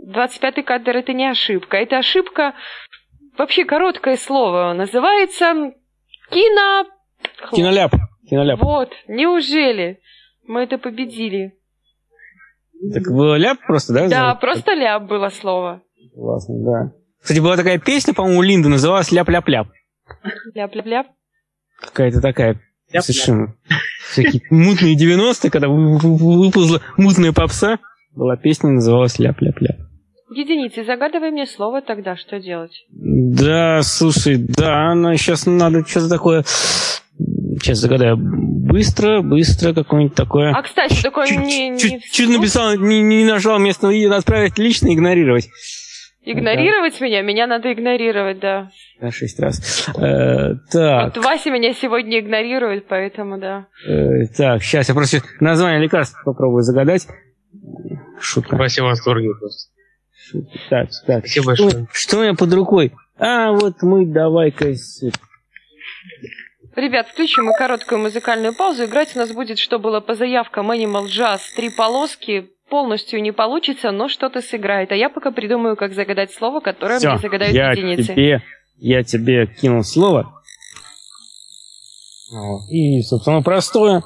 25-й 0.08 0.64
кадр 0.64 0.98
это 0.98 1.14
не 1.14 1.30
ошибка. 1.30 1.78
Это 1.78 1.98
ошибка 1.98 2.54
вообще 3.38 3.66
короткое 3.66 4.18
слово. 4.18 4.74
Называется 4.74 5.74
кино... 6.32 6.86
Киноляп. 7.52 7.94
Киноляп. 8.30 8.60
Вот, 8.62 8.92
неужели? 9.08 10.00
Мы 10.48 10.62
это 10.62 10.78
победили. 10.78 11.58
Так 12.94 13.04
было 13.12 13.36
ляп 13.36 13.58
просто, 13.66 13.94
да? 13.94 14.08
Да, 14.08 14.30
за- 14.34 14.36
просто 14.36 14.74
ляп 14.74 15.04
было 15.04 15.30
слово. 15.30 15.82
Классно, 16.14 16.56
да. 16.64 16.92
Кстати, 17.22 17.40
была 17.40 17.58
такая 17.58 17.80
песня, 17.80 18.14
по-моему, 18.14 18.40
у 18.40 18.44
Линды, 18.44 18.70
называлась 18.70 19.12
«Ляп-ляп-ляп». 19.12 19.68
Ляп-ляп-ляп. 20.54 21.08
Какая-то 21.82 22.22
такая 22.22 22.62
Ляп-ляп. 22.92 23.04
совершенно... 23.04 23.54
Всякие 24.12 24.42
мутные 24.50 24.96
90-е, 24.96 25.50
когда 25.50 25.68
вы- 25.68 25.98
вы- 25.98 26.16
вы- 26.18 26.46
выползла 26.46 26.82
мутная 26.98 27.32
попса, 27.34 27.80
была 28.16 28.38
песня, 28.38 28.70
называлась 28.70 29.20
«Ляп-ляп-ляп». 29.20 29.78
Единицы, 30.34 30.84
загадывай 30.86 31.32
мне 31.32 31.46
слово 31.46 31.82
тогда, 31.82 32.16
что 32.16 32.40
делать? 32.40 32.86
Да, 32.90 33.82
слушай, 33.84 34.38
да, 34.38 34.94
но 34.96 35.16
сейчас 35.16 35.46
надо 35.46 35.86
что-то 35.86 36.10
такое... 36.10 36.44
Сейчас 37.62 37.78
загадаю. 37.80 38.18
Быстро, 38.18 39.22
быстро, 39.22 39.74
какое-нибудь 39.74 40.16
такое. 40.16 40.52
А, 40.52 40.62
кстати, 40.62 41.02
такое 41.02 41.28
Чуть- 41.28 41.38
не, 41.40 41.70
не 41.70 41.80
чуть, 41.80 42.04
чуть 42.12 42.26
вслух. 42.26 42.38
написал, 42.38 42.76
не, 42.76 43.02
не 43.02 43.24
нажал 43.24 43.58
местного 43.60 43.92
и 43.94 44.04
отправить 44.06 44.58
лично, 44.58 44.94
игнорировать. 44.94 45.50
Игнорировать 46.26 47.00
меня? 47.02 47.22
Меня 47.22 47.46
надо 47.46 47.72
игнорировать, 47.72 48.40
да. 48.40 48.72
Да, 49.00 49.12
шесть 49.12 49.40
раз. 49.40 49.88
Э, 49.96 50.56
так, 50.72 51.16
Вот 51.16 51.24
Вася 51.24 51.52
меня 51.52 51.74
сегодня 51.74 52.20
игнорирует, 52.20 52.88
поэтому 52.88 53.38
да. 53.38 53.68
э, 53.88 54.26
так, 54.36 54.64
сейчас 54.64 54.90
я 54.90 54.96
просто 54.96 55.20
название 55.40 55.80
лекарства 55.82 56.20
попробую 56.26 56.64
загадать. 56.64 57.08
Шутка. 58.20 58.56
Вася 58.56 58.82
в 58.84 58.88
восторге 58.88 59.30
просто. 59.40 59.72
Шутка. 60.14 60.58
Так, 60.70 60.90
так. 61.06 61.20
Спасибо 61.28 61.56
Что, 61.56 61.64
большое. 61.64 61.88
что 61.92 62.18
у 62.18 62.22
меня 62.22 62.34
под 62.34 62.54
рукой? 62.54 62.92
А, 63.18 63.52
вот 63.52 63.84
мы 63.84 64.06
давай-ка... 64.08 64.74
Ребят, 66.76 67.08
включим 67.08 67.46
мы 67.46 67.54
короткую 67.58 68.00
музыкальную 68.02 68.54
паузу. 68.54 68.86
Играть 68.86 69.16
у 69.16 69.20
нас 69.20 69.32
будет, 69.32 69.60
что 69.60 69.80
было 69.80 70.02
по 70.02 70.16
заявкам 70.16 70.72
Animal 70.72 71.06
Jazz. 71.06 71.40
Три 71.56 71.70
полоски. 71.70 72.50
Полностью 72.70 73.22
не 73.22 73.32
получится, 73.32 73.92
но 73.92 74.08
что-то 74.10 74.42
сыграет. 74.42 74.92
А 74.92 74.96
я 74.96 75.10
пока 75.10 75.32
придумаю, 75.32 75.76
как 75.76 75.94
загадать 75.94 76.34
слово, 76.34 76.62
которое 76.62 76.98
Всё, 77.00 77.12
мне 77.12 77.20
загадают 77.20 77.56
я 77.56 77.72
единицы. 77.72 78.14
тебе, 78.14 78.42
я 78.78 79.04
тебе 79.04 79.46
кинул 79.48 79.84
слово. 79.84 80.32
И, 82.72 83.02
собственно, 83.02 83.42
простое. 83.44 84.04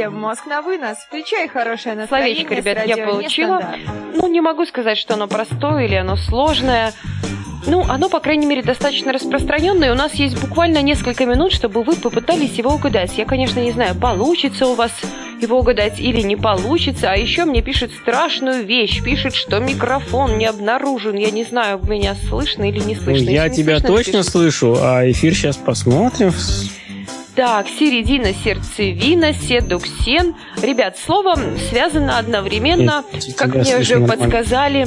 Маринаде, 0.00 0.08
мозг 0.08 0.46
на 0.46 0.62
вынос. 0.62 0.98
Включай 1.06 1.48
хорошее 1.48 1.94
настроение. 1.94 2.46
Словечко, 2.46 2.54
ребят, 2.54 2.86
я 2.86 2.96
получила. 3.06 3.62
Ну, 4.14 4.28
не 4.28 4.40
могу 4.40 4.64
сказать, 4.66 4.98
что 4.98 5.14
оно 5.14 5.26
простое 5.28 5.84
или 5.86 5.94
оно 5.94 6.16
сложное. 6.16 6.92
Ну, 7.66 7.84
оно, 7.88 8.08
по 8.08 8.20
крайней 8.20 8.46
мере, 8.46 8.62
достаточно 8.62 9.12
распространенное. 9.12 9.92
У 9.92 9.94
нас 9.94 10.14
есть 10.14 10.40
буквально 10.40 10.80
несколько 10.80 11.26
минут, 11.26 11.52
чтобы 11.52 11.82
вы 11.82 11.94
попытались 11.94 12.54
его 12.54 12.70
угадать. 12.72 13.16
Я, 13.18 13.26
конечно, 13.26 13.60
не 13.60 13.70
знаю, 13.72 13.94
получится 13.94 14.66
у 14.66 14.74
вас 14.74 14.90
его 15.42 15.58
угадать 15.58 16.00
или 16.00 16.22
не 16.22 16.36
получится. 16.36 17.12
А 17.12 17.16
еще 17.16 17.44
мне 17.44 17.60
пишет 17.60 17.92
страшную 17.92 18.64
вещь. 18.64 19.02
Пишет, 19.02 19.34
что 19.34 19.58
микрофон 19.58 20.38
не 20.38 20.46
обнаружен. 20.46 21.16
Я 21.16 21.30
не 21.30 21.44
знаю, 21.44 21.80
меня 21.86 22.14
слышно 22.28 22.68
или 22.68 22.78
не 22.78 22.94
Ну, 22.94 23.02
слышно. 23.02 23.28
я 23.28 23.44
Если 23.44 23.56
не 23.58 23.62
тебя 23.64 23.78
слышно, 23.78 23.88
точно 23.96 24.12
напишите. 24.18 24.30
слышу, 24.32 24.76
а 24.80 25.10
эфир 25.10 25.34
сейчас 25.34 25.56
посмотрим. 25.58 26.32
Так, 27.40 27.68
середина, 27.68 28.34
сердцевина, 28.34 29.32
седуксен. 29.32 30.34
Ребят, 30.60 30.98
слово 30.98 31.36
связано 31.70 32.18
одновременно, 32.18 33.02
как 33.38 33.54
мне 33.54 33.78
уже 33.78 33.98
подсказали, 34.06 34.86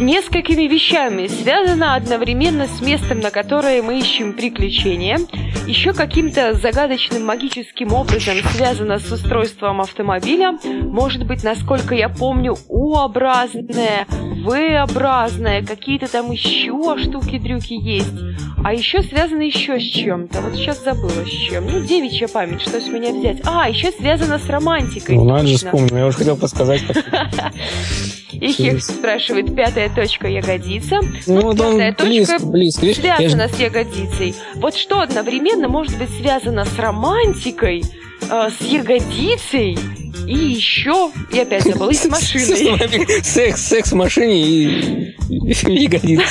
несколькими 0.00 0.62
вещами. 0.62 1.26
Связано 1.26 1.94
одновременно 1.94 2.66
с 2.66 2.80
местом, 2.80 3.20
на 3.20 3.30
которое 3.30 3.82
мы 3.82 3.98
ищем 3.98 4.32
приключения. 4.32 5.18
Еще 5.66 5.92
каким-то 5.92 6.54
загадочным 6.54 7.24
магическим 7.24 7.92
образом 7.92 8.36
связано 8.54 8.98
с 8.98 9.10
устройством 9.12 9.80
автомобиля. 9.80 10.58
Может 10.64 11.26
быть, 11.26 11.44
насколько 11.44 11.94
я 11.94 12.08
помню, 12.08 12.56
У-образное, 12.68 14.06
В-образное, 14.08 15.64
какие-то 15.64 16.10
там 16.10 16.30
еще 16.30 16.96
штуки-дрюки 16.98 17.74
есть. 17.74 18.14
А 18.62 18.72
еще 18.72 19.02
связано 19.02 19.42
еще 19.42 19.78
с 19.78 19.82
чем-то. 19.82 20.40
Вот 20.40 20.54
сейчас 20.54 20.82
забыла 20.82 21.24
с 21.24 21.28
чем. 21.28 21.66
Ну, 21.66 21.80
девичья 21.84 22.28
память, 22.28 22.60
что 22.60 22.80
с 22.80 22.88
меня 22.88 23.12
взять? 23.12 23.40
А, 23.44 23.68
еще 23.68 23.90
связано 23.92 24.38
с 24.38 24.46
романтикой. 24.48 25.16
Ну, 25.16 25.24
надо 25.24 25.46
же 25.46 25.56
вспомнил, 25.56 25.96
я 25.96 26.06
уже 26.06 26.18
хотел 26.18 26.36
подсказать. 26.36 26.82
И 28.32 28.52
Хекс 28.52 28.86
спрашивает, 28.86 29.54
пятая 29.54 29.88
точка 29.94 30.28
ягодица. 30.28 31.00
Ну, 31.26 31.40
вот 31.42 31.56
Пятая 31.56 31.92
точка 31.94 32.04
близко, 32.06 32.46
близко. 32.46 32.86
Видишь, 32.86 33.02
я 33.02 33.16
же- 33.16 33.30
связано 33.30 33.48
с 33.48 33.58
ягодицей. 33.58 34.34
Вот 34.56 34.74
что 34.76 35.00
одновременно 35.00 35.68
может 35.68 35.96
быть 35.98 36.10
связано 36.20 36.64
с 36.64 36.78
романтикой, 36.78 37.82
э, 38.30 38.48
с 38.50 38.64
ягодицей 38.64 39.78
и 40.26 40.34
еще, 40.34 41.10
и 41.32 41.38
опять 41.40 41.64
забыла, 41.64 41.90
и 41.90 41.94
с 41.94 42.06
машиной. 42.06 43.22
Секс, 43.22 43.62
секс 43.62 43.92
в 43.92 43.96
машине 43.96 44.42
и 44.42 45.14
ягодицы. 45.28 46.24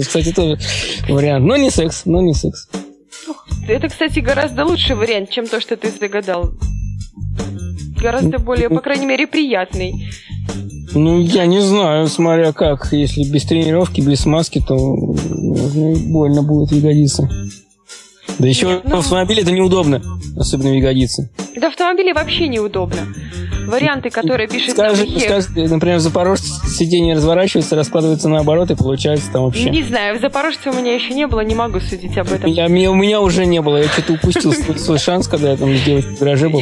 Кстати, 0.00 0.32
тоже 0.32 0.58
вариант. 1.08 1.44
Но 1.46 1.56
не 1.56 1.70
секс, 1.70 2.02
но 2.04 2.20
не 2.20 2.34
секс. 2.34 2.68
Это, 3.68 3.88
кстати, 3.88 4.20
гораздо 4.20 4.64
лучший 4.64 4.96
вариант, 4.96 5.30
чем 5.30 5.46
то, 5.46 5.60
что 5.60 5.76
ты 5.76 5.90
загадал. 5.90 6.52
Гораздо 8.00 8.38
более, 8.38 8.68
по 8.68 8.80
крайней 8.80 9.06
мере, 9.06 9.26
приятный. 9.26 10.08
Ну, 10.94 11.20
я 11.20 11.46
не 11.46 11.60
знаю, 11.60 12.08
смотря 12.08 12.52
как. 12.52 12.92
Если 12.92 13.24
без 13.24 13.44
тренировки, 13.44 14.00
без 14.00 14.24
маски, 14.24 14.62
то 14.66 14.74
ну, 14.76 15.96
больно 16.10 16.42
будет 16.42 16.72
ягодиться. 16.72 17.28
Да 18.38 18.46
еще 18.46 18.66
Нет, 18.66 18.82
ну- 18.84 18.96
в 18.96 18.98
автомобиле 19.00 19.42
это 19.42 19.50
неудобно, 19.50 20.02
особенно 20.36 20.70
в 20.70 20.74
ягодице. 20.74 21.30
Да 21.56 21.68
автомобиле 21.68 22.14
вообще 22.14 22.48
неудобно. 22.48 23.06
Варианты, 23.68 24.10
которые 24.10 24.48
пишет 24.48 24.70
Скажи, 24.72 25.06
Хекс. 25.06 25.46
скажи, 25.46 25.68
например, 25.68 25.98
в 25.98 26.00
Запорожце 26.00 26.66
сиденье 26.66 27.14
разворачивается, 27.14 27.76
раскладывается 27.76 28.28
наоборот, 28.28 28.70
и 28.70 28.74
получается 28.74 29.30
там 29.32 29.44
вообще. 29.44 29.70
Не 29.70 29.82
знаю, 29.82 30.18
в 30.18 30.20
Запорожце 30.20 30.70
у 30.70 30.72
меня 30.72 30.94
еще 30.94 31.14
не 31.14 31.26
было, 31.26 31.40
не 31.40 31.54
могу 31.54 31.80
судить 31.80 32.16
об 32.18 32.32
этом. 32.32 32.50
Я, 32.50 32.68
меня, 32.68 32.90
у 32.90 32.94
меня 32.94 33.20
уже 33.20 33.46
не 33.46 33.60
было, 33.60 33.78
я 33.78 33.88
что-то 33.88 34.14
упустил 34.14 34.52
свой, 34.52 34.98
шанс, 34.98 35.28
когда 35.28 35.52
я 35.52 35.56
там 35.56 35.74
с 35.74 35.80
девочкой 35.82 36.14
в 36.16 36.18
гараже 36.18 36.48
был. 36.48 36.60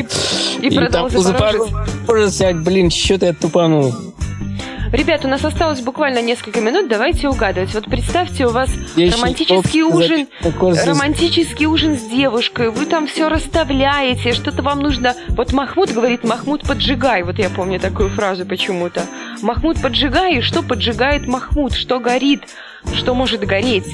И 0.61 0.71
продал 0.71 1.09
там 1.09 1.15
был 1.15 1.23
Запорожец. 1.23 1.69
Запорожец, 2.01 2.43
блин, 2.57 2.91
что-то 2.91 3.27
я 3.27 3.33
тупанул. 3.33 3.95
Ребят, 4.93 5.25
у 5.25 5.29
нас 5.29 5.45
осталось 5.45 5.81
буквально 5.81 6.23
несколько 6.23 6.61
минут, 6.61 6.89
давайте 6.89 7.29
угадывать. 7.29 7.73
Вот 7.75 7.85
представьте, 7.87 8.47
у 8.47 8.51
вас 8.51 8.71
Я 8.97 9.13
романтический 9.13 9.83
ужин, 9.83 10.29
из- 10.43 10.87
романтический 10.87 11.67
ужин 11.67 11.97
с 11.99 12.03
девушкой, 12.03 12.71
вы 12.71 12.87
там 12.87 13.07
все 13.07 13.29
расставляете, 13.29 14.33
что-то 14.33 14.63
вам 14.63 14.81
нужно... 14.81 15.15
Вот 15.31 15.53
Махмуд 15.53 15.93
говорит, 15.93 16.25
Махмуд, 16.25 16.63
поджигай. 16.63 17.23
Вот 17.23 17.39
я 17.39 17.51
помню 17.51 17.81
такую 17.81 18.11
фразу 18.11 18.47
почему-то. 18.47 19.03
Махмуд, 19.43 19.81
поджигай, 19.83 20.37
и 20.37 20.41
что 20.41 20.63
поджигает 20.63 21.27
Махмуд? 21.27 21.73
Что 21.75 21.99
горит? 21.99 22.43
Что 22.95 23.15
может 23.15 23.41
гореть? 23.45 23.87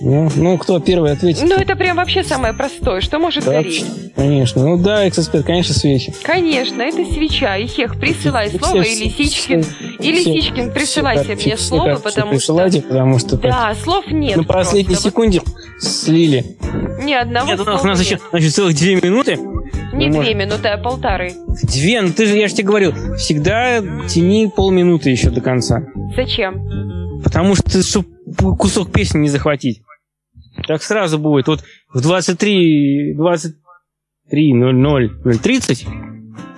Ну, 0.00 0.28
ну, 0.36 0.58
кто 0.58 0.78
первый 0.80 1.12
ответит? 1.12 1.44
Ну, 1.48 1.54
это 1.56 1.74
прям 1.76 1.96
вообще 1.96 2.22
самое 2.22 2.52
простое. 2.52 3.00
Что 3.00 3.18
может 3.18 3.44
Да, 3.44 3.52
гореть? 3.52 3.84
Конечно. 4.14 4.62
Ну 4.62 4.76
да, 4.82 5.08
эксперт, 5.08 5.44
конечно, 5.46 5.74
свечи. 5.74 6.12
Конечно, 6.22 6.82
это 6.82 7.04
свеча. 7.04 7.56
И 7.56 7.66
Хех, 7.66 7.98
присылай 7.98 8.48
Все- 8.48 8.58
слово, 8.58 8.82
все- 8.82 8.92
и 8.92 9.04
Лисичкин. 9.08 9.62
все- 9.62 9.72
И 9.98 9.98
все- 9.98 10.12
Лисичкин, 10.12 10.72
присылайте 10.72 11.22
все 11.36 11.46
мне 11.46 11.56
все 11.56 11.64
слово, 11.64 11.84
карточки 11.84 12.04
потому 12.04 12.26
что... 12.26 12.36
присылайте, 12.38 12.82
потому 12.82 13.18
что 13.18 13.38
так, 13.38 13.50
Да, 13.50 13.74
слов 13.74 14.04
нет. 14.10 14.36
на 14.36 14.44
последней 14.44 14.94
просто. 14.94 15.08
секунде 15.10 15.40
слили. 15.78 16.44
Ни 17.02 17.12
одного 17.12 17.46
Нет, 17.48 17.60
у 17.60 17.64
нас, 17.64 17.82
у 17.82 17.86
нас 17.86 18.00
еще 18.00 18.18
значит, 18.30 18.54
целых 18.54 18.74
две 18.76 18.96
минуты. 18.96 19.36
Не 19.92 20.08
мы 20.08 20.22
две 20.22 20.34
минуты, 20.34 20.68
а 20.68 20.76
полторы. 20.78 21.32
Две, 21.62 22.02
ну 22.02 22.10
ты 22.10 22.26
же, 22.26 22.36
я 22.36 22.48
же 22.48 22.54
тебе 22.54 22.66
говорил, 22.68 22.92
всегда 23.16 23.80
тяни 24.08 24.50
полминуты 24.54 25.08
еще 25.10 25.30
до 25.30 25.40
конца. 25.40 25.82
Зачем? 26.14 27.20
Потому 27.24 27.54
что, 27.54 27.82
чтобы 27.82 28.06
кусок 28.56 28.92
песни 28.92 29.18
не 29.20 29.28
захватить. 29.28 29.80
Так 30.66 30.82
сразу 30.82 31.18
будет. 31.18 31.46
Вот 31.48 31.64
в 31.92 32.00
23, 32.00 33.14
23, 33.14 34.52
00, 34.54 35.10
30, 35.42 35.86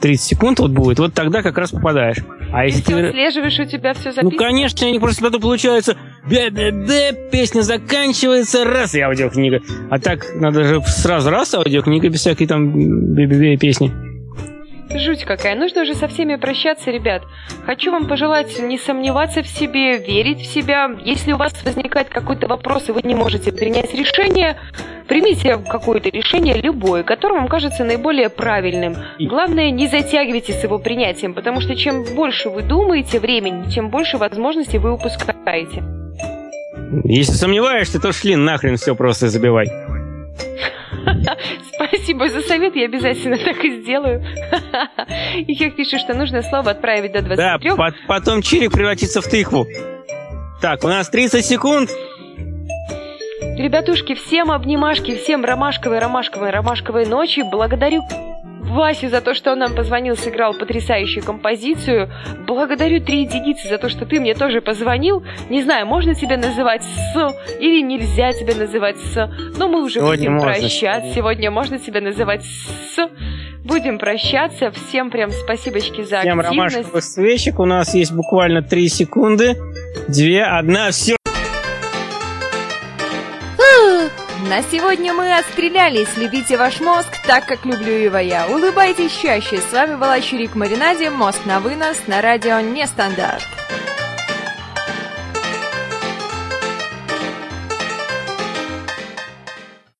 30 0.00 0.24
секунд 0.26 0.60
вот 0.60 0.70
будет, 0.70 0.98
вот 0.98 1.14
тогда 1.14 1.42
как 1.42 1.58
раз 1.58 1.70
попадаешь. 1.72 2.18
А 2.52 2.64
если 2.64 2.80
Ты 2.82 2.92
ты... 2.94 3.06
отслеживаешь, 3.08 3.58
у 3.60 3.64
тебя 3.64 3.92
все 3.94 4.08
Ну, 4.08 4.14
записано. 4.14 4.38
конечно, 4.38 4.86
они 4.86 4.98
просто 4.98 5.22
тогда 5.22 5.38
получается 5.38 5.96
бе-бе-бе, 6.30 7.28
песня 7.30 7.60
заканчивается, 7.62 8.64
раз, 8.64 8.94
и 8.94 9.00
аудиокнига. 9.00 9.60
А 9.90 9.98
так, 9.98 10.26
надо 10.34 10.64
же 10.64 10.80
сразу 10.86 11.30
раз 11.30 11.52
аудиокнига 11.54 12.08
без 12.08 12.20
всякой 12.20 12.46
там 12.46 13.14
бе-бе-бе 13.14 13.56
песни. 13.58 13.92
Жуть 14.90 15.24
какая. 15.24 15.54
Нужно 15.54 15.82
уже 15.82 15.94
со 15.94 16.08
всеми 16.08 16.36
прощаться, 16.36 16.90
ребят. 16.90 17.22
Хочу 17.66 17.90
вам 17.92 18.06
пожелать 18.06 18.58
не 18.58 18.78
сомневаться 18.78 19.42
в 19.42 19.46
себе, 19.46 19.98
верить 19.98 20.40
в 20.40 20.46
себя. 20.46 20.90
Если 21.04 21.32
у 21.32 21.36
вас 21.36 21.52
возникает 21.62 22.08
какой-то 22.08 22.48
вопрос, 22.48 22.88
и 22.88 22.92
вы 22.92 23.02
не 23.04 23.14
можете 23.14 23.52
принять 23.52 23.92
решение, 23.92 24.56
примите 25.06 25.58
какое-то 25.58 26.08
решение, 26.08 26.60
любое, 26.60 27.02
которое 27.02 27.34
вам 27.34 27.48
кажется 27.48 27.84
наиболее 27.84 28.30
правильным. 28.30 28.96
Главное, 29.18 29.70
не 29.70 29.88
затягивайте 29.88 30.54
с 30.54 30.64
его 30.64 30.78
принятием, 30.78 31.34
потому 31.34 31.60
что 31.60 31.76
чем 31.76 32.04
больше 32.14 32.48
вы 32.48 32.62
думаете 32.62 33.20
времени, 33.20 33.70
тем 33.70 33.90
больше 33.90 34.16
возможностей 34.16 34.78
вы 34.78 34.92
упускаете. 34.92 35.82
Если 37.04 37.32
сомневаешься, 37.32 38.00
то 38.00 38.12
шли 38.12 38.36
нахрен 38.36 38.76
все 38.76 38.94
просто 38.94 39.28
забивай. 39.28 39.66
Спасибо 41.74 42.28
за 42.28 42.40
совет, 42.42 42.74
я 42.76 42.84
обязательно 42.86 43.36
так 43.44 43.64
и 43.64 43.80
сделаю. 43.80 44.24
И 45.36 45.54
как 45.56 45.76
пишет, 45.76 46.00
что 46.00 46.14
нужно 46.14 46.42
слово 46.42 46.72
отправить 46.72 47.12
до 47.12 47.22
Да, 47.22 47.58
23. 47.58 47.70
по- 47.76 47.94
потом 48.06 48.42
чирик 48.42 48.72
превратится 48.72 49.20
в 49.20 49.26
тыкву. 49.26 49.66
Так, 50.60 50.82
у 50.84 50.88
нас 50.88 51.08
30 51.08 51.44
секунд. 51.44 51.90
Ребятушки, 53.56 54.14
всем 54.14 54.50
обнимашки, 54.52 55.16
всем 55.16 55.44
ромашковой, 55.44 55.98
ромашковой, 55.98 56.50
ромашковой 56.50 57.06
ночи. 57.06 57.42
Благодарю 57.42 58.02
Васю 58.60 59.08
за 59.08 59.20
то, 59.20 59.34
что 59.34 59.52
он 59.52 59.60
нам 59.60 59.74
позвонил, 59.74 60.16
сыграл 60.16 60.54
потрясающую 60.54 61.24
композицию. 61.24 62.10
Благодарю 62.46 63.00
три 63.00 63.22
единицы 63.22 63.68
за 63.68 63.78
то, 63.78 63.88
что 63.88 64.04
ты 64.06 64.20
мне 64.20 64.34
тоже 64.34 64.60
позвонил. 64.60 65.24
Не 65.48 65.62
знаю, 65.62 65.86
можно 65.86 66.14
тебя 66.14 66.36
называть 66.36 66.82
с 66.82 67.34
или 67.60 67.80
нельзя 67.82 68.32
тебя 68.32 68.54
называть 68.54 68.98
с, 68.98 69.30
но 69.58 69.68
мы 69.68 69.82
уже 69.82 70.00
Сегодня 70.00 70.30
будем 70.30 70.40
прощаться. 70.42 71.12
Сегодня 71.14 71.50
можно 71.50 71.78
тебя 71.78 72.00
называть 72.00 72.44
с. 72.44 73.08
Будем 73.64 73.98
прощаться. 73.98 74.70
Всем 74.70 75.10
прям 75.10 75.30
спасибочки 75.30 76.02
за 76.02 76.20
Всем 76.20 76.40
активность. 76.40 76.76
ромашковых 76.76 77.04
свечек. 77.04 77.58
У 77.58 77.66
нас 77.66 77.94
есть 77.94 78.12
буквально 78.12 78.62
3 78.62 78.88
секунды. 78.88 79.56
Две, 80.08 80.44
одна, 80.44 80.90
все. 80.90 81.17
На 84.48 84.62
сегодня 84.62 85.12
мы 85.12 85.36
отстрелялись. 85.36 86.16
Любите 86.16 86.56
ваш 86.56 86.80
мозг 86.80 87.08
так, 87.26 87.44
как 87.44 87.66
люблю 87.66 87.92
его 87.92 88.16
я. 88.16 88.46
Улыбайтесь 88.46 89.12
чаще. 89.12 89.58
С 89.58 89.70
вами 89.74 89.96
была 89.96 90.22
Чурик 90.22 90.54
Маринаде. 90.54 91.10
Мозг 91.10 91.44
на 91.44 91.60
вынос 91.60 91.98
на 92.06 92.22
радио 92.22 92.58
Нестандарт. 92.60 93.46